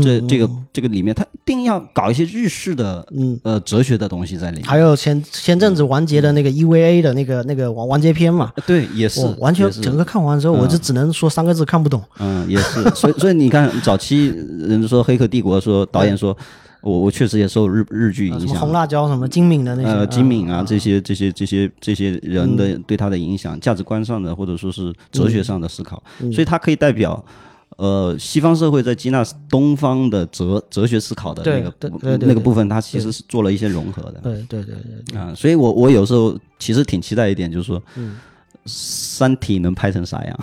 [0.00, 3.38] 这这个这个里面，他一定要搞一些日式的嗯。
[3.42, 12.02] 呃哲学的东西在里面，还有前前阵子完结的那个 EVA 的那个那个完完结篇嘛，对，也是完全整个看完之后，我就只能说三个字看不懂。
[12.18, 14.26] 嗯，也是，所以 所以你看，早期
[14.60, 16.36] 人说《黑客帝国》说导演说，
[16.82, 22.56] 我我确实也受日日剧影响，么红辣椒，什么金敏的那些，呃，金敏啊啊，这些这些这些这些人嗯。
[22.56, 26.32] 的对他的影响，价值观上的或者说是哲学上的思考，嗯。
[26.32, 27.24] 所以他可以代表
[27.76, 34.20] 呃，西方社会在接纳东方的哲哲学思考的那个那个部分，它其实是做了一些融合的。
[34.22, 34.74] 对对对
[35.06, 38.16] 对，啊，所以我我有时候其实挺期待一点，就是说，嗯。
[38.64, 40.40] 三体能拍成啥样？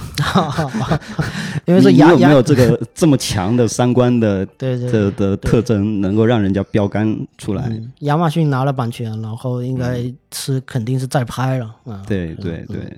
[1.63, 7.63] 因为是你有没有这个这么强的三观的 的的特征，能够让人家标杆出来？
[7.69, 10.03] 嗯亚马逊拿了版权，然后应该
[10.34, 12.03] 是肯定是在拍了啊。
[12.05, 12.93] 对对对，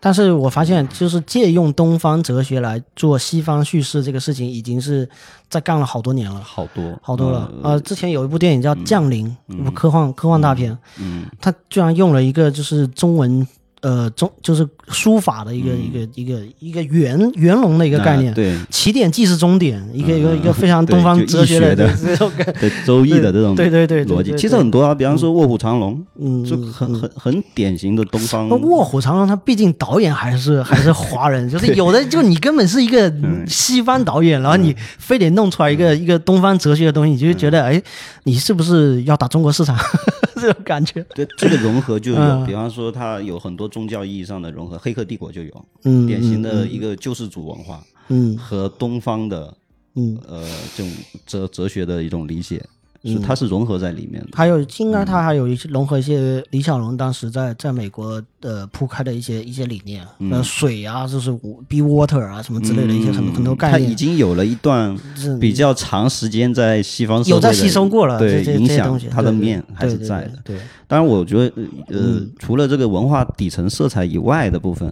[0.00, 5.08] 但是我发现，就是借用东方哲学来做西方叙事这个事情，已经是
[5.48, 6.40] 在干了好多年了。
[6.40, 9.34] 好多好多了，呃呃，之前有一部电影叫《降临》，
[9.72, 13.46] 科幻科幻大片，嗯，它居然用了一个就是中文，
[13.86, 18.52] 呃，中就是书法的一个、一个一个一个圆圆融的一个概念，啊对。
[18.68, 28.48] 起点既是终点，一个一个嗯一个非常东方哲学的这种感， 对周易的这种对对对对逻辑，对其实很多啊，比方说《卧虎藏龙》，嗯，就很很很典型的东方。
[28.48, 33.12] 卧虎藏龙，它毕竟导演还是 还是华人， 就是有的就你根本是一个
[33.46, 37.80] 西方导演，然后你非得弄出来一个一个东方哲学的东西，你就觉得哎，
[38.24, 39.76] 你是不是要打中国市场
[40.40, 41.02] 这种感觉？
[41.14, 42.46] 对这个融合就有，嗯。
[42.46, 48.36] 比方说它有很多宗教意义上的融合，《黑客帝国》就有嗯，典型的一个救世主文化嗯。
[48.36, 49.56] 和东方的
[49.94, 50.44] 嗯，呃
[50.76, 50.92] 这种
[51.26, 52.62] 哲哲学的一种理解，
[53.06, 54.28] 是它是融合在里面的。
[54.32, 64.96] 还有应该它还有一些融合一些李小龙当时在在美国呃铺开的一些一些理念，呃水啊，就是 be water 啊什么之类的一些很很多概念它已，经有了一段
[65.40, 70.38] 比较长时间在西方有在吸收过了，对影响它的面还是对在的。。
[70.44, 70.56] 对
[70.88, 71.44] 当然，我觉得
[71.88, 74.88] 呃，嗯除了这个文化底层色彩以外的部分，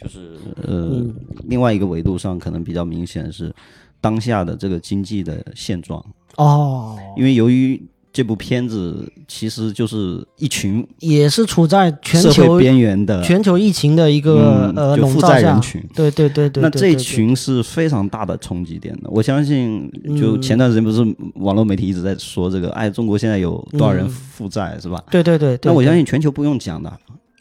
[0.00, 1.14] 就是呃，嗯
[1.48, 3.52] 另外一个维度上可能比较明显是
[4.00, 6.04] 当下的这个经济的现状，
[6.36, 7.80] 哦，因为由于
[8.12, 19.10] 这部片子其实就是一群也是处在全球边缘的全球疫情的一个、嗯呃就负债人群，对对对对，那这群是非常大的冲击点的。
[19.10, 25.02] 我相信，嗯就前段时间不是网络媒体一直在说这个，哎，中国现在有多少人负债，是吧？
[25.10, 26.90] 对对对对，那我相信，信全球不用讲的，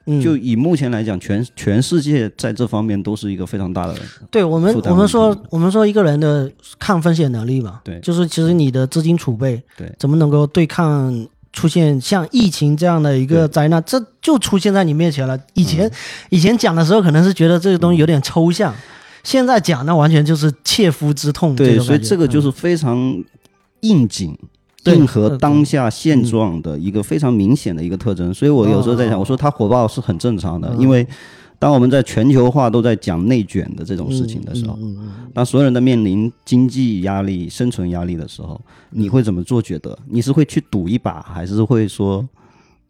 [0.08, 3.95] 嗯就以目前来讲，全全世界在这方面都是一个非常大的。
[4.30, 15.36] 对我们我们说我们说一个人的抗风险能力嘛，对就是其实你的资金储备，对怎么能够对抗出现像疫情这样的一个灾难，这就出现在你面前了。
[15.53, 15.91] 以嗯前、
[16.30, 18.76] 以前讲的时候，可能是觉得这个东西有点抽象，
[19.24, 21.56] 现在讲那完全就是切肤之痛。
[21.56, 23.24] 对，所以这个就嗯是非常
[23.80, 24.38] 应景。
[24.86, 29.20] 对应和呃当下现状的一个非常明显的一个特征，所以我有时候在想，哦。
[29.20, 30.80] 我说它火爆是很正常的，嗯。
[30.80, 31.06] 因为
[31.58, 38.62] 当我们在全球化都在讲内卷的这种事情的时候，嗯嗯当所有人都面临经济压力、生存压力的时候，
[38.92, 39.98] 你会怎么做抉择？
[40.08, 42.28] 你是会去赌一把，还是会说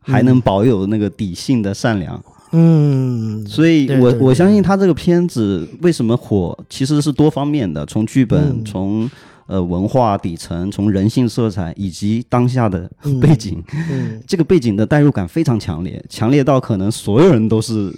[0.02, 2.22] 还能保有那个底性的善良？
[2.52, 3.44] 嗯。
[3.44, 8.66] 嗯，所以我，我相信他这个片子为什么火，其实是多方面的，从剧本，嗯。
[8.66, 9.10] 从
[9.48, 17.94] 呃文化底层，从人性色彩，以及当下的嗯背景，嗯这个背景的代入感非常强烈，强烈到可能所有人都是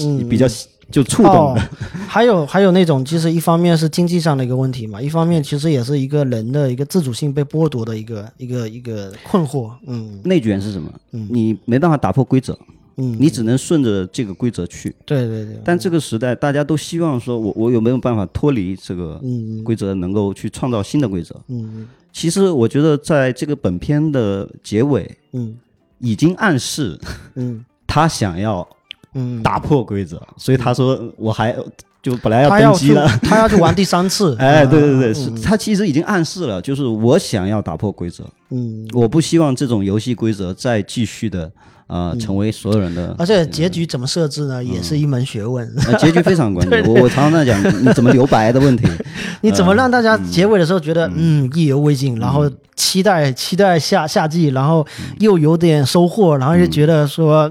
[0.00, 0.46] 嗯比较
[0.90, 1.62] 就触动哦的。，
[2.06, 9.70] 还有 还有那种，其实一方面是经济上的一个问题嘛，一方面其实也是一个人的一个自主性被剥夺的一个一个一个困惑。
[9.86, 10.92] 嗯内卷是什么？
[11.12, 12.56] 嗯你没办法打破规则，
[12.96, 14.94] 嗯，你只能顺着这个规则去。
[15.04, 21.34] 对对对，但这个时代，大家都希望说我，我有没有办法脱离这个嗯规则，能够去创造新的规则？
[21.48, 25.56] 嗯其实我觉得，在这个本片的结尾，嗯
[25.98, 26.96] 已经暗示
[27.34, 28.66] 嗯他想要
[29.14, 31.56] 嗯，打破规则，所以他说我还
[32.02, 33.18] 就本来他要去登基了。
[33.22, 34.36] 他要去玩第三次。
[34.38, 41.50] 哎，对对对，嗯是他其实已经暗示了，就是我想要打破规则，嗯，我不希望这种游戏规则再继续的
[41.86, 45.66] 呃成为所有人的，而且结局怎么设置呢，也是一门学问。
[45.86, 46.82] 呃结局非常关键。
[46.88, 48.86] 我我常常在讲你怎么留白的问题，
[49.42, 51.50] 你怎么让大家结尾的时候觉得嗯。
[51.54, 54.86] 意犹未尽，然后期待期待夏夏季，然后
[55.20, 57.50] 又有点收获，然后又觉得说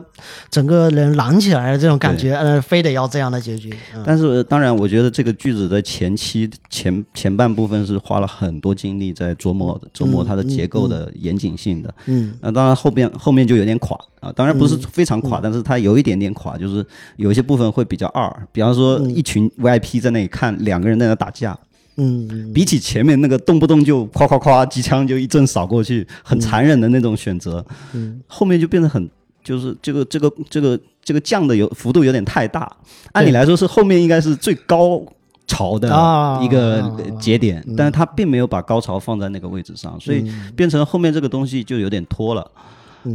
[0.49, 3.73] 整个人燃起来了这种感觉，呃，非得要这样的结局。
[3.95, 4.03] 嗯。
[4.05, 11.93] 但是呃当然，我觉得这个句子的前期前前半部分是花了很多精力在琢磨琢磨它的结构的严谨性的。
[12.05, 12.33] 嗯。
[12.41, 16.85] 那当然后边后面就有点垮啊，当然不是非常垮，但是它有一点点垮，就是
[17.17, 21.57] 有一些部分会比较二，比方说一群 VIP 在那里看两个人在那打架，
[21.97, 28.21] 嗯嗯比起前面那个动不动就夸夸夸机枪就一阵扫过去，很残忍的那种选择，嗯。
[28.27, 29.09] 后面就变得很
[29.43, 32.71] 就是这个这个这个这个降的有幅度有点太大，
[33.11, 35.01] 按理来说是后面应该是最高
[35.47, 42.49] 潮的啊一个啊节点，但是他并没有把高潮放在那个位置上，所以变成后面这个东西就有点拖了。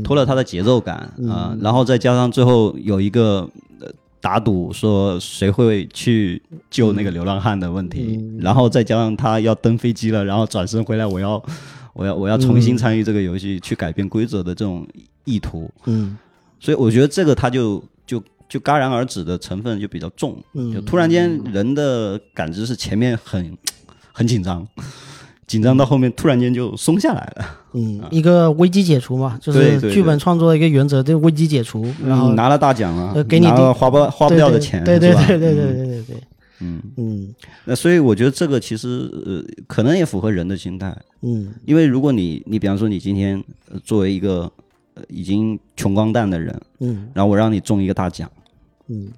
[0.05, 3.49] 拖了它的节奏感啊、然后再加上最后有一个
[3.81, 3.89] 呃
[4.21, 6.41] 打赌说谁会去
[6.71, 8.39] 救那个流浪汉的问题，嗯。
[8.41, 11.43] 然后再加上他要登飞机了，然后转身回来，我要
[11.93, 14.87] 我要我要重新参与这个游戏，去改变规则的这种
[15.25, 15.71] 意图。
[15.87, 16.17] 嗯。
[16.61, 20.73] 所以我觉得这个他就就就戛然而止的成分就比较重，嗯。
[20.73, 23.57] 就突然间人的感知是前面很
[24.13, 24.67] 很紧张，
[25.49, 35.25] 紧张到后面突然间就松下来了，嗯，一个危机解除嘛，就是剧本创作的一个原则，就是危机解除，然后嗯拿了大奖啊呃，给你拿定了花不花不掉的钱，对对吧？
[35.27, 36.17] 对对对对对对对，
[36.61, 37.35] 嗯，嗯。
[37.65, 41.53] 那所以我觉得这个其实呃可能也符合人的心态，嗯。
[41.65, 44.53] 因为如果你你比方说你今天呃作为一个
[44.95, 47.09] 呃已经穷光蛋的人，嗯。
[47.15, 48.31] 然后我让你中一个大奖，
[48.89, 49.09] 嗯。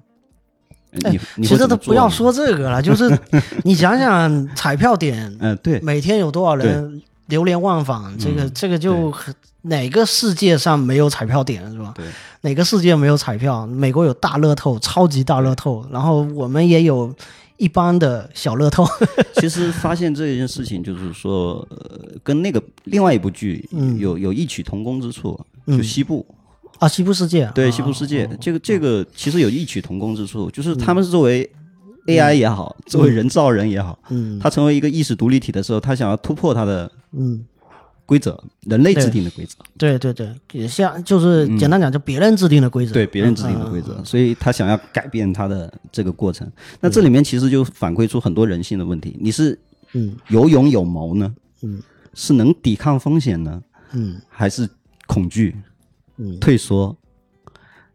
[0.91, 3.17] 呃你你其实都不要 说这个了，就是
[3.63, 9.33] 你想想彩票点嗯对，每天有多少人流连忘返，这个这个就很
[9.63, 11.93] 哪个世界上没有彩票点是吧？
[11.95, 12.05] 对，
[12.41, 13.65] 哪个世界没有彩票？
[13.67, 17.13] 美国有大乐透、超级大乐透，然后我们也有
[17.57, 18.85] 一般的小乐透。
[19.39, 26.25] 其实发现这件事情，就是说，呃，跟那个另外一部剧嗯有有异曲同工之处，就西部，
[26.81, 31.47] 啊，西部世界，对啊西部世界，这个这个其实有异曲同工之处，就是他们是作为
[32.07, 34.39] AI 也好，作为人造人也好，嗯。
[34.39, 37.45] 他成为一个意识独立体的时候，他想要突破他的嗯，
[38.07, 42.93] 规则，人类制定的规则，对对对，也像就是简单讲，就别人制定的规则。
[42.93, 46.51] 嗯对别人制定的规则，所以他想要改变他的这个过程。
[46.79, 49.57] 那这里面其实就反馈出很多人性的问题：你是
[49.93, 50.15] 嗯。
[50.29, 51.31] 有勇有谋呢？
[51.61, 51.79] 嗯，
[52.15, 53.61] 是能抵抗风险呢？
[53.93, 54.19] 嗯。
[54.27, 54.67] 还是
[55.05, 55.55] 恐惧？
[56.21, 56.95] 嗯，退缩。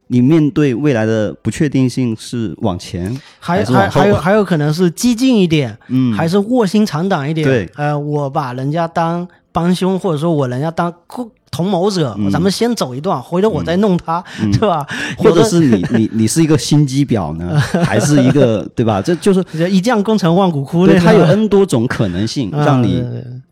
[0.09, 7.45] 你面对未来的不确定性是往前，还还还有还有可能是激进一点，嗯，还是卧薪尝胆一点。
[7.45, 14.23] 对呃，我把人家当帮凶，或者说我人家当共同谋者，嗯咱们先走一段，回头我再弄他，
[14.53, 14.87] 对吧？
[15.19, 19.03] 或者是你 你你是一个心机婊呢，还是一个对吧？
[19.03, 23.03] 这就是 一将功成万骨枯对它有 N 多种可能性，啊让你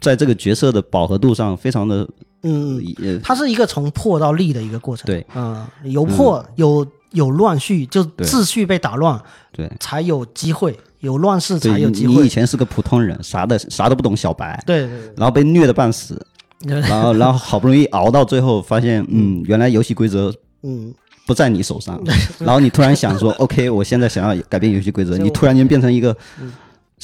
[0.01, 2.07] 在这个角色的饱和度上非常的
[2.45, 3.18] 嗯，呃。
[3.22, 5.07] 它是一个从破到立的一个过程。
[5.07, 9.20] 对，嗯，有破有有乱序，就秩序被打乱，
[9.51, 9.68] 对。
[9.80, 12.14] 才有机会，有乱世才，有机会。
[12.14, 12.28] 你以。
[12.28, 16.24] 前是个普通人，啥的啥都不懂，小白，对对然后被虐的半死，
[16.64, 20.32] 然后然后好不容易熬到最后，发现嗯， 原来游戏规则
[20.62, 20.92] 嗯，
[21.26, 22.03] 不在你手上，
[22.40, 26.14] 然后你突然想说，OK，我现在想要改变游戏规则，你突然间变成一个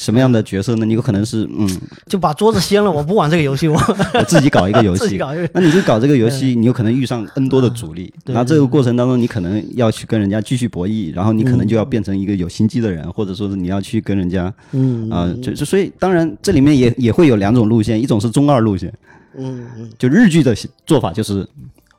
[0.01, 0.85] 什么样的角色呢？
[0.85, 1.69] 你有可能是嗯，
[2.07, 3.75] 就把桌子掀了，我不玩这个游戏，我
[4.15, 5.17] 我自己搞一个游自己戏。
[5.19, 5.47] 搞一个。
[5.53, 18.91] 那你就搞这个游戏，你有可能遇上 N 多的阻力，对然后这个过程当中，你可能要去跟人家继续博弈，然后你可能就要变成一个有心机的人，或者说是你要去跟人家嗯啊，就就所以当然这里面也也会有两种路线，一种是中二路线，
[19.37, 20.55] 嗯嗯就日剧的
[20.87, 21.47] 做法就是，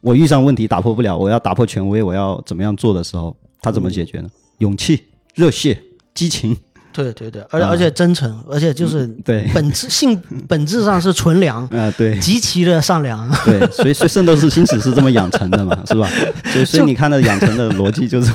[0.00, 4.28] 我遇上问题打破不了，我要打破权威，我要怎么样做的时候，他怎么解决呢？
[4.58, 5.80] 勇气、热血、
[6.14, 6.56] 激情，
[6.92, 13.28] 对对对，而且而且真诚，而且就是嗯对，本质性本质上是纯良，啊、对极其的善良。
[13.44, 16.08] 对，所以所以圣斗士星矢是这么养成的嘛，是吧？
[16.52, 18.32] 所以所以你看到养成的逻辑就是，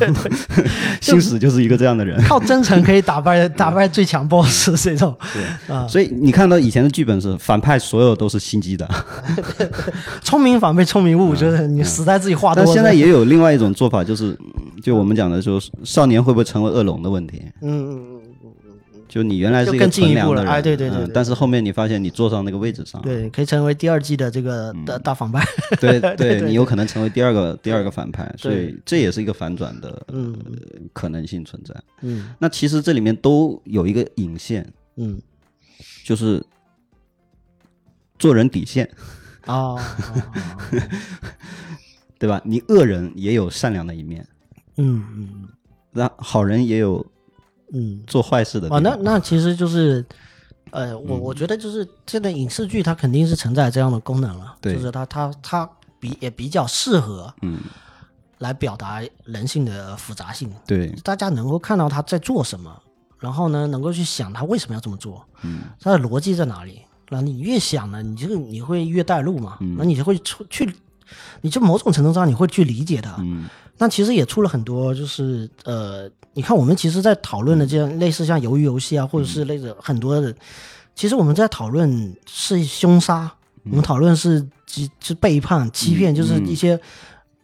[1.01, 2.21] 星矢就是一个这样的人。
[2.23, 8.87] 靠真诚可以打败打败最强 BOSS 这种，对啊，所以你看到以前的剧本是反派所有都是心机的，
[10.23, 12.63] 聪明反被聪明误，就是你死在自己话多。
[12.63, 17.41] 但现在也有另外一种做法，就是嗯就我们讲的，就是少年会不会成为恶龙的问题。
[17.61, 18.16] 嗯嗯嗯，
[19.07, 21.05] 就你原来是一个更进一步了哎对对对对。
[21.07, 25.43] 嗯但是后面你发现你坐上那个位置上，对，可以成为第二季的这个大大反派。
[25.79, 30.05] 对 对对你有可能成为第二个第二个反派，所以这也是一个反转的
[30.93, 31.73] 可能性存在。
[32.01, 32.33] 嗯。
[32.39, 35.19] 那其实这里面都有一个引线，嗯。
[36.03, 36.43] 就是
[38.17, 38.89] 做人底线，
[39.45, 39.79] 哦，
[42.17, 42.41] 对吧？
[42.45, 44.25] 你恶人也有善良的一面，
[44.77, 45.29] 嗯嗯。
[45.91, 47.05] 那好人也有
[47.73, 48.83] 嗯，做坏事的地哦，方。
[48.83, 50.05] 那那其实就是。
[50.69, 54.75] 呃，我我觉得就是现在影视剧，它肯定是承载这样的功能了，对。
[54.75, 57.61] 就是它它它比也比较适合嗯，
[58.39, 62.69] 来表达人性的复杂性，对，大家能够看到他在做什么，
[63.17, 66.81] 然后呢，能够去想他为什么要这么做，嗯，他的逻辑在哪里？
[67.07, 70.69] 那你越想呢，你就你会越带路嘛，那你就会出去，
[71.39, 73.15] 你就某种程度上你会去理解他。
[73.19, 73.45] 嗯。
[73.79, 80.31] 那其实也出了很多，就是呃，你看我们其实，在讨论的这样类似像鱿鱼游戏啊，或者是类似很多的，
[80.93, 83.33] 其实我们在讨论是凶杀，
[83.63, 86.79] 我们讨论是极是背叛、欺骗，就是一些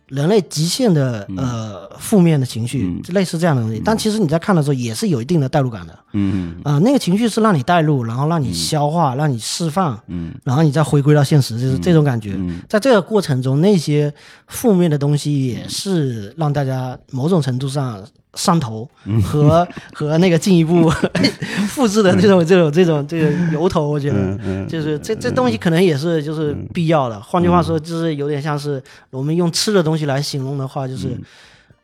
[0.09, 3.81] 人类极限的呃负面的情绪，类似这样的东西。
[3.83, 5.99] 但其实你在看的时候，也是有一定的代入感的。
[6.11, 12.39] 嗯啊、那个情绪是让你带入，然后让你消化，让你释放，嗯，然后你再回归到现实，就是这种感觉。
[12.69, 14.13] 在这个过程中，那些
[14.45, 17.99] 负面的东西也是让大家某种程度上
[18.35, 18.89] 上头
[19.23, 20.89] 和 和那个进一步
[21.69, 27.19] 复制的这种这种这种这个由头，我觉得就是这这东西可能也是就是必要的。
[27.21, 31.17] 换句话说，就是有点像是我们用吃的东西来形容的话，就是。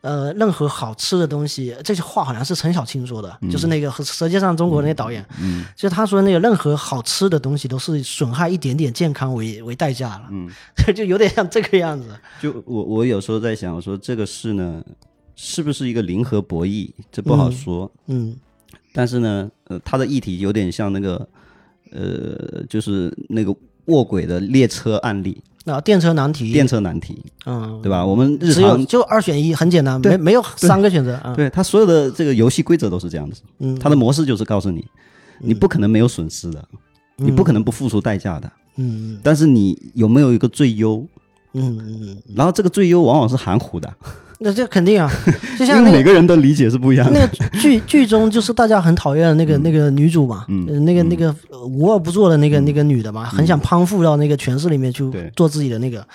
[0.02, 10.48] 呃，任何好吃的东西，这句话好像是陈小青说的，就是那个《舌尖上中国》那个导演，嗯，就是他说那个任何好吃的东西都是损害一点点健康为为代价了，嗯，
[10.96, 12.06] 就有点像这个样子。
[12.40, 14.82] 就我我有时候在想，我说这个事呢，
[15.42, 16.90] 是不是一个零和博弈？
[17.10, 18.36] 这不好说，嗯，
[18.92, 21.26] 但是呢，呃，它的议题有点像那个，
[21.92, 23.56] 呃，就是那个
[23.86, 25.42] 卧轨的列车案例。
[25.64, 28.04] 啊，电车难题，电车难题，嗯，对吧？
[28.04, 31.18] 我们日常就二选一，很简单，没没有三个选择。
[31.34, 34.86] 对，它所有的这个游戏规则都是这样子，嗯，它的模式就是告诉你，
[35.38, 36.62] 你不可能没有损失的，
[37.16, 41.06] 你不可能不付出代价的，嗯，但是你有没有一个最优？
[41.54, 43.90] 嗯嗯，然后这个最优往往是含糊的。
[44.42, 45.10] 那这肯定啊，
[45.58, 47.20] 就像每个人的理解是不一样的。
[47.20, 51.34] 那个剧 剧中就是大家很讨厌的那个那个女主嘛，嗯，那个那个
[51.66, 55.04] 无恶不作的那个那个女的嘛，很想攀附到那个权势里面去
[55.36, 56.06] 做自己的那个。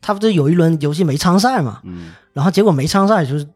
[0.00, 3.46] 她不是有一轮游戏没参赛嘛，嗯，然后结果没参赛，就是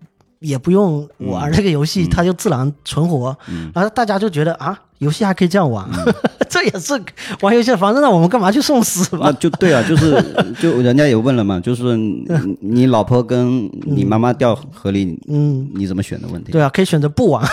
[0.40, 3.36] 也不用玩这个游戏，她就自然存活，
[3.73, 4.77] 然后大家就觉得啊。
[4.98, 5.89] 游戏还可以这样玩，
[6.48, 6.94] 这也是
[7.43, 8.01] 玩游戏的方式。
[8.01, 9.31] 那我们干嘛去送死嘛？
[9.32, 10.23] 就对啊，就是
[10.60, 11.97] 就人家也问了嘛，就是
[12.60, 16.52] 你老婆跟你妈妈掉河里，嗯，你怎么选的问题？
[16.52, 17.47] 对啊，可以选择不玩，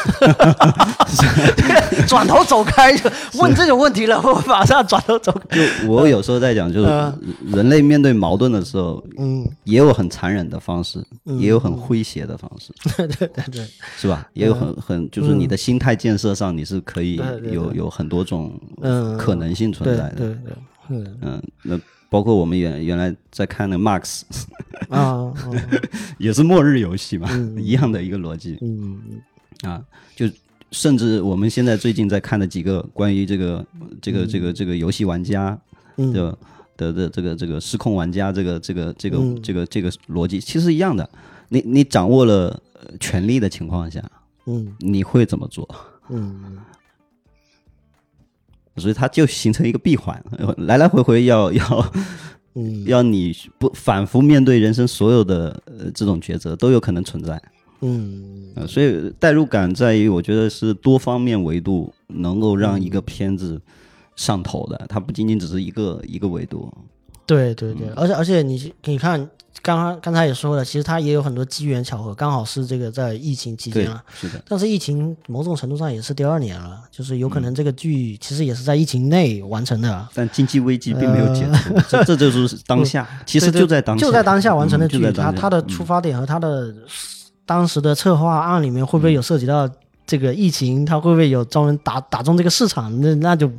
[2.08, 2.94] 转头走开。
[3.36, 5.58] 问这种问题了，我马上转头走开。
[5.58, 7.14] 就我有时候在讲，就是
[7.52, 11.04] 人类面对矛盾的时候，嗯，也有很残忍的方式，
[11.40, 13.66] 也有很诙谐的方式，对对对对，
[13.98, 14.26] 是吧？
[14.34, 17.22] 也有很很就是你的心态建设上，你是可以。
[17.40, 18.60] 有有很多种
[19.18, 20.28] 可能性存在的，对
[20.90, 21.80] 对，嗯，那
[22.10, 24.22] 包括我们原原来在看的 Max
[24.90, 25.34] 啊，
[26.20, 29.02] 也是末日游戏嘛， 一样的一个逻辑，嗯
[29.62, 29.84] 啊，
[30.16, 30.28] 就
[30.72, 33.66] 甚至我们现在最近在看的几个关于这个
[34.02, 35.58] 这个这个这个游戏玩家
[35.98, 36.38] 的
[36.76, 41.10] 的的这个这个失控玩家这个这个这个这个这个逻辑其实一样的，
[41.50, 42.62] 你你掌握了
[43.00, 44.04] 权力的情况下，
[44.46, 45.68] 嗯，你会怎么做？
[46.10, 46.58] 嗯。
[48.78, 50.24] 所以它就形成一个闭环，
[50.58, 51.92] 来来回回要要，
[52.56, 57.42] 嗯， 要你不反复面对人生所有的呃这种抉择都有可能存在，
[57.82, 63.62] 嗯，所以代入感在于我觉得是多方面维度能够让一个片子
[64.16, 66.72] 上头的，它不仅仅只是一个一个维度。
[67.26, 69.30] 对对对，而且而且你你看。
[69.62, 74.04] 刚刚刚才也说了，其实它也有很多机缘巧合，刚好是这个在疫情期间了。
[74.20, 74.42] 是的。
[74.48, 80.08] 但是疫情某种程度上也是第二年了，就是有可能这个剧其实也是在疫情内完成的。
[80.14, 83.08] 但经济危机并没有解除，这这就是当下。
[83.26, 84.06] 其实就在当下。
[84.06, 86.74] 就在当下完成的剧，它它的出发点和它的
[87.46, 89.70] 当时的策划案里面会不会有涉及到
[90.06, 90.84] 这个疫情？
[90.86, 93.00] 它会不会有专门打打中这个市场？
[93.00, 93.50] 那那就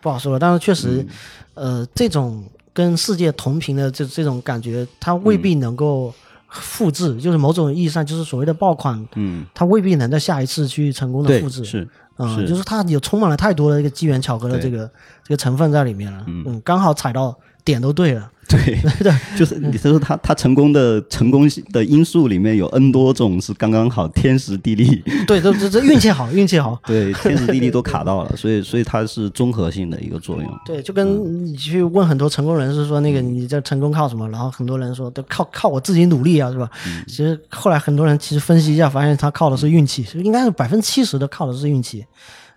[0.00, 0.38] 不好说了。
[0.38, 1.06] 但是确实，
[1.54, 2.42] 呃，这种。
[2.72, 6.12] 跟世界同频的这这种感觉，它未必能够
[6.48, 11.88] 复制，就是某种意义上，就是所谓的爆款，嗯，它未必能在下一次去成功的复制，是，
[12.18, 14.90] 嗯，就是它有充满了太多的一个机缘巧合的这个
[15.22, 18.30] 这个成分在里面了，嗯，刚好踩到点都对了。
[18.52, 30.58] 对 对，就是你说他他成功的成功的因素里面有 N 多种是刚刚好天时地利，对，这这这运气好，运气好， 对，天时地利都 卡到了，所以所以它是综合性的一个作用。
[30.66, 36.68] 对，就跟你去问很多成功人士说那个你这成功靠什么，然后很多人说都靠靠我自己努力啊，是吧？
[37.06, 42.04] 其实后来很多人其实分析一下，发现他靠的是运气，应该是百分之七十的靠的是运气。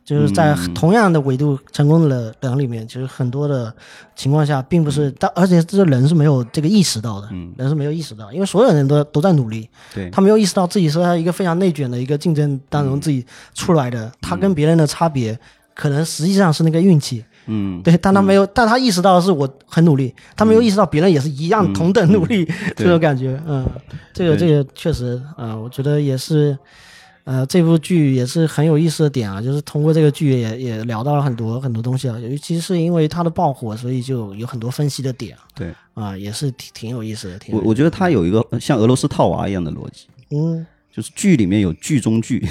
[0.06, 3.74] 就是在同样的维度成功的人里面，其实很多的
[4.16, 7.28] 情况下，并不是，但而且这人是没有这个意识到的，
[7.58, 10.08] 人是没有意识到，因为所有人都都在努力，对。
[10.12, 13.26] 他没有意识到自己是在一个非常内卷的一个竞争当中自己
[13.56, 15.36] 出来的，他跟别人的差别，
[15.74, 23.68] 可能实际上是那个运气，嗯，对，但他没有，但他意识到的是我很努力，他没有意识到别人也是一样同等努力这种感觉，嗯，
[24.14, 26.56] 这个这个确实啊，我觉得也是。
[27.26, 35.36] 呃，这部剧也是很有意思的点啊，就是通过这个剧也也聊到了很多很多东西啊，尤其是因为它的爆火，所以就有很多分析的点。
[35.56, 37.40] 对，啊，也是挺挺有意思的。
[37.52, 42.48] 我我觉得它有一个像俄罗斯套娃一样的逻辑，嗯，就是剧里面有剧中剧，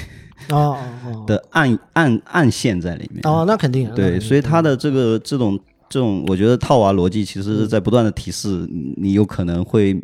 [0.51, 0.77] 哦
[1.25, 3.21] 的暗暗暗线在里面。
[3.23, 3.89] 哦，那肯定。
[3.95, 5.57] 对，所以它的这个这种
[5.89, 9.95] 这种，我觉得套娃逻辑其实是在不断的提示你有可能会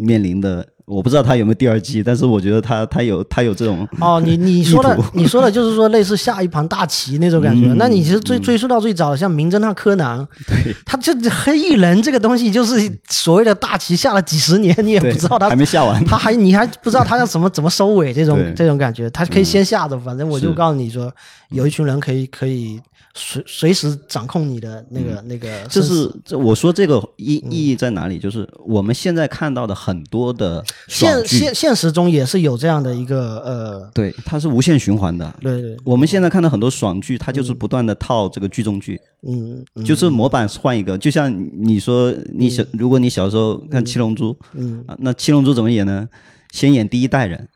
[0.00, 0.66] 面临的。
[0.86, 7.66] 我不知道他有没有第二季，但是我觉得他他有他有这种哦，你你说的你说的就是说类似下一盘大棋那种感觉。
[7.66, 7.76] 嗯。
[7.76, 10.72] 那你其实追追溯到最早，像名侦探柯南，对。
[10.84, 12.76] 他这黑衣人这个东西就是
[13.08, 21.12] 所谓的大棋下了几十年，你也不知道他还没下完，他还你还不知道他要怎么怎么收尾这种这种感觉， 他可以先下着，反正我就告诉你说，
[21.50, 22.80] 有一群人可以可以
[23.14, 27.50] 随随时掌控你的那个那个就，是这我说这个意嗯。
[27.50, 28.18] 意义在哪里？
[28.20, 35.34] 就是我们现在看到的很多的爽现，现现实中也是有这样的一个呃，对，它是无限循环的。
[35.40, 39.84] 对对，我们现在看到很多爽剧，它就是不断的套这个剧中剧，嗯嗯。
[39.84, 40.96] 就是模板换一个。
[40.96, 46.08] 就像你说，你小，如果你小时候看《七龙珠》，嗯，啊，那《七龙珠》怎么演呢？
[46.52, 47.48] 先演第一代人，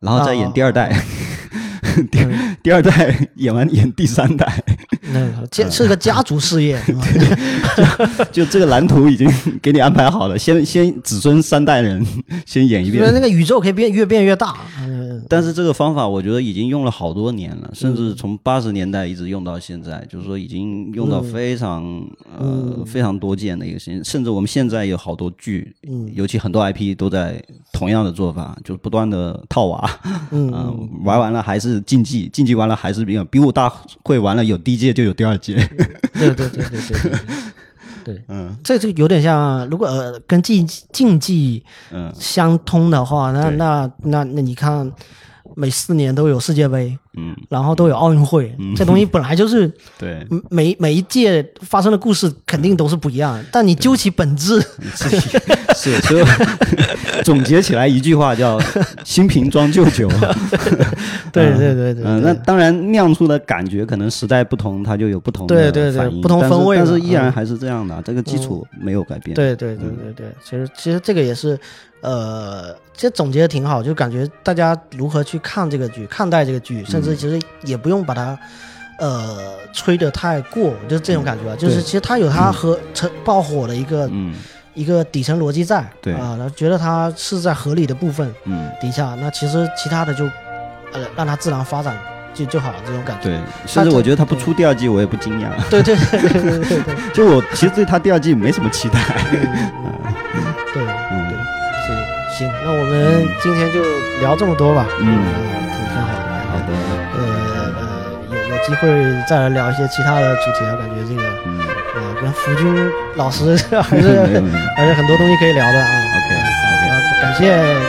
[0.00, 0.92] 然后再演第二代，
[2.10, 2.18] 第
[2.62, 4.62] 第二代演完演第三代，
[5.12, 6.80] 那家是个家族事业，
[8.32, 12.04] 就这个蓝图已经给你安排好了，先先子孙三代人
[12.46, 13.12] 先演一遍。
[13.12, 15.22] 那个宇宙可以变越变越大，嗯。
[15.28, 21.84] 但是这个方法我觉得已经用了好多年了，甚至从八十年代一直用到现在，就是说已经用到非常、
[22.38, 25.74] 呃非常多见的一个事情，甚至我们现在有好多剧，
[26.12, 29.90] 尤其很多 IP 都在同样的做法，就是不断的套娃，
[30.30, 33.72] 嗯、玩完了还是竞技，竞技完了还是比比武大
[34.02, 35.54] 会完了有 DJ 就有第二届，
[36.12, 37.10] 对对对对对对
[38.04, 38.22] 对。
[38.28, 44.92] 嗯，这就有点像，如果呃跟竞竞技嗯相通的话，那那那那你看，
[45.56, 49.66] 每四年都有世界杯，嗯，然后都有奥运会，这东西本来就是
[49.98, 54.62] 对，嗯每每一届发生的故事肯定都是不一样，但你究其本质，
[55.84, 56.24] 是，所以
[57.22, 58.58] 总结起来一句话叫
[59.04, 60.08] “新瓶装旧酒”。
[61.30, 69.34] 对对对对嗯，那当然酿出的感觉可能时代不同，它就有不同的对对对不同风味嘛但是依然嗯还是这样的，这个基础没有改变。
[69.34, 71.58] 对对对对对，其实其实这个也是，
[72.00, 78.38] 呃，其实总结的挺好，就感觉大家如何去看这个剧，看待这个剧，甚至其实也不用把它。
[78.96, 81.56] 呃，吹得太过，就是这种感觉吧。
[81.58, 84.32] 就是其实它有它和成爆火的一个、嗯
[84.74, 90.24] 一个底层逻辑在，对啊，然后觉得它是在合理的部分嗯，底下，那其实其他的就
[90.92, 91.96] 呃让它自然发展
[92.34, 93.28] 就就好了，这种感觉。
[93.30, 95.46] 对，甚至我觉得他不出第二季，我也不惊讶。
[95.70, 98.98] 对对对对对对对 就我其实对他第二季没什么期待。
[99.30, 99.40] 对
[100.82, 101.36] 嗯对，
[101.86, 103.80] 行行，那我们今天就
[104.20, 104.86] 聊这么多吧。
[105.00, 106.14] 嗯挺挺好的。
[106.50, 106.68] 好的，
[107.14, 107.18] 呃
[107.78, 107.82] 呃，
[108.30, 111.60] 有有机会再来聊一些其他的主题啊，感觉这个嗯
[112.32, 114.42] 福军老师 还是
[114.76, 116.02] 还是很多东西可以聊的啊。
[116.16, 117.40] ，OK 好 OK，那感谢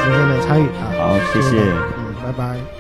[0.03, 0.91] 今天的参与啊。
[0.97, 1.57] 好，谢谢。
[1.59, 2.74] 嗯，拜拜。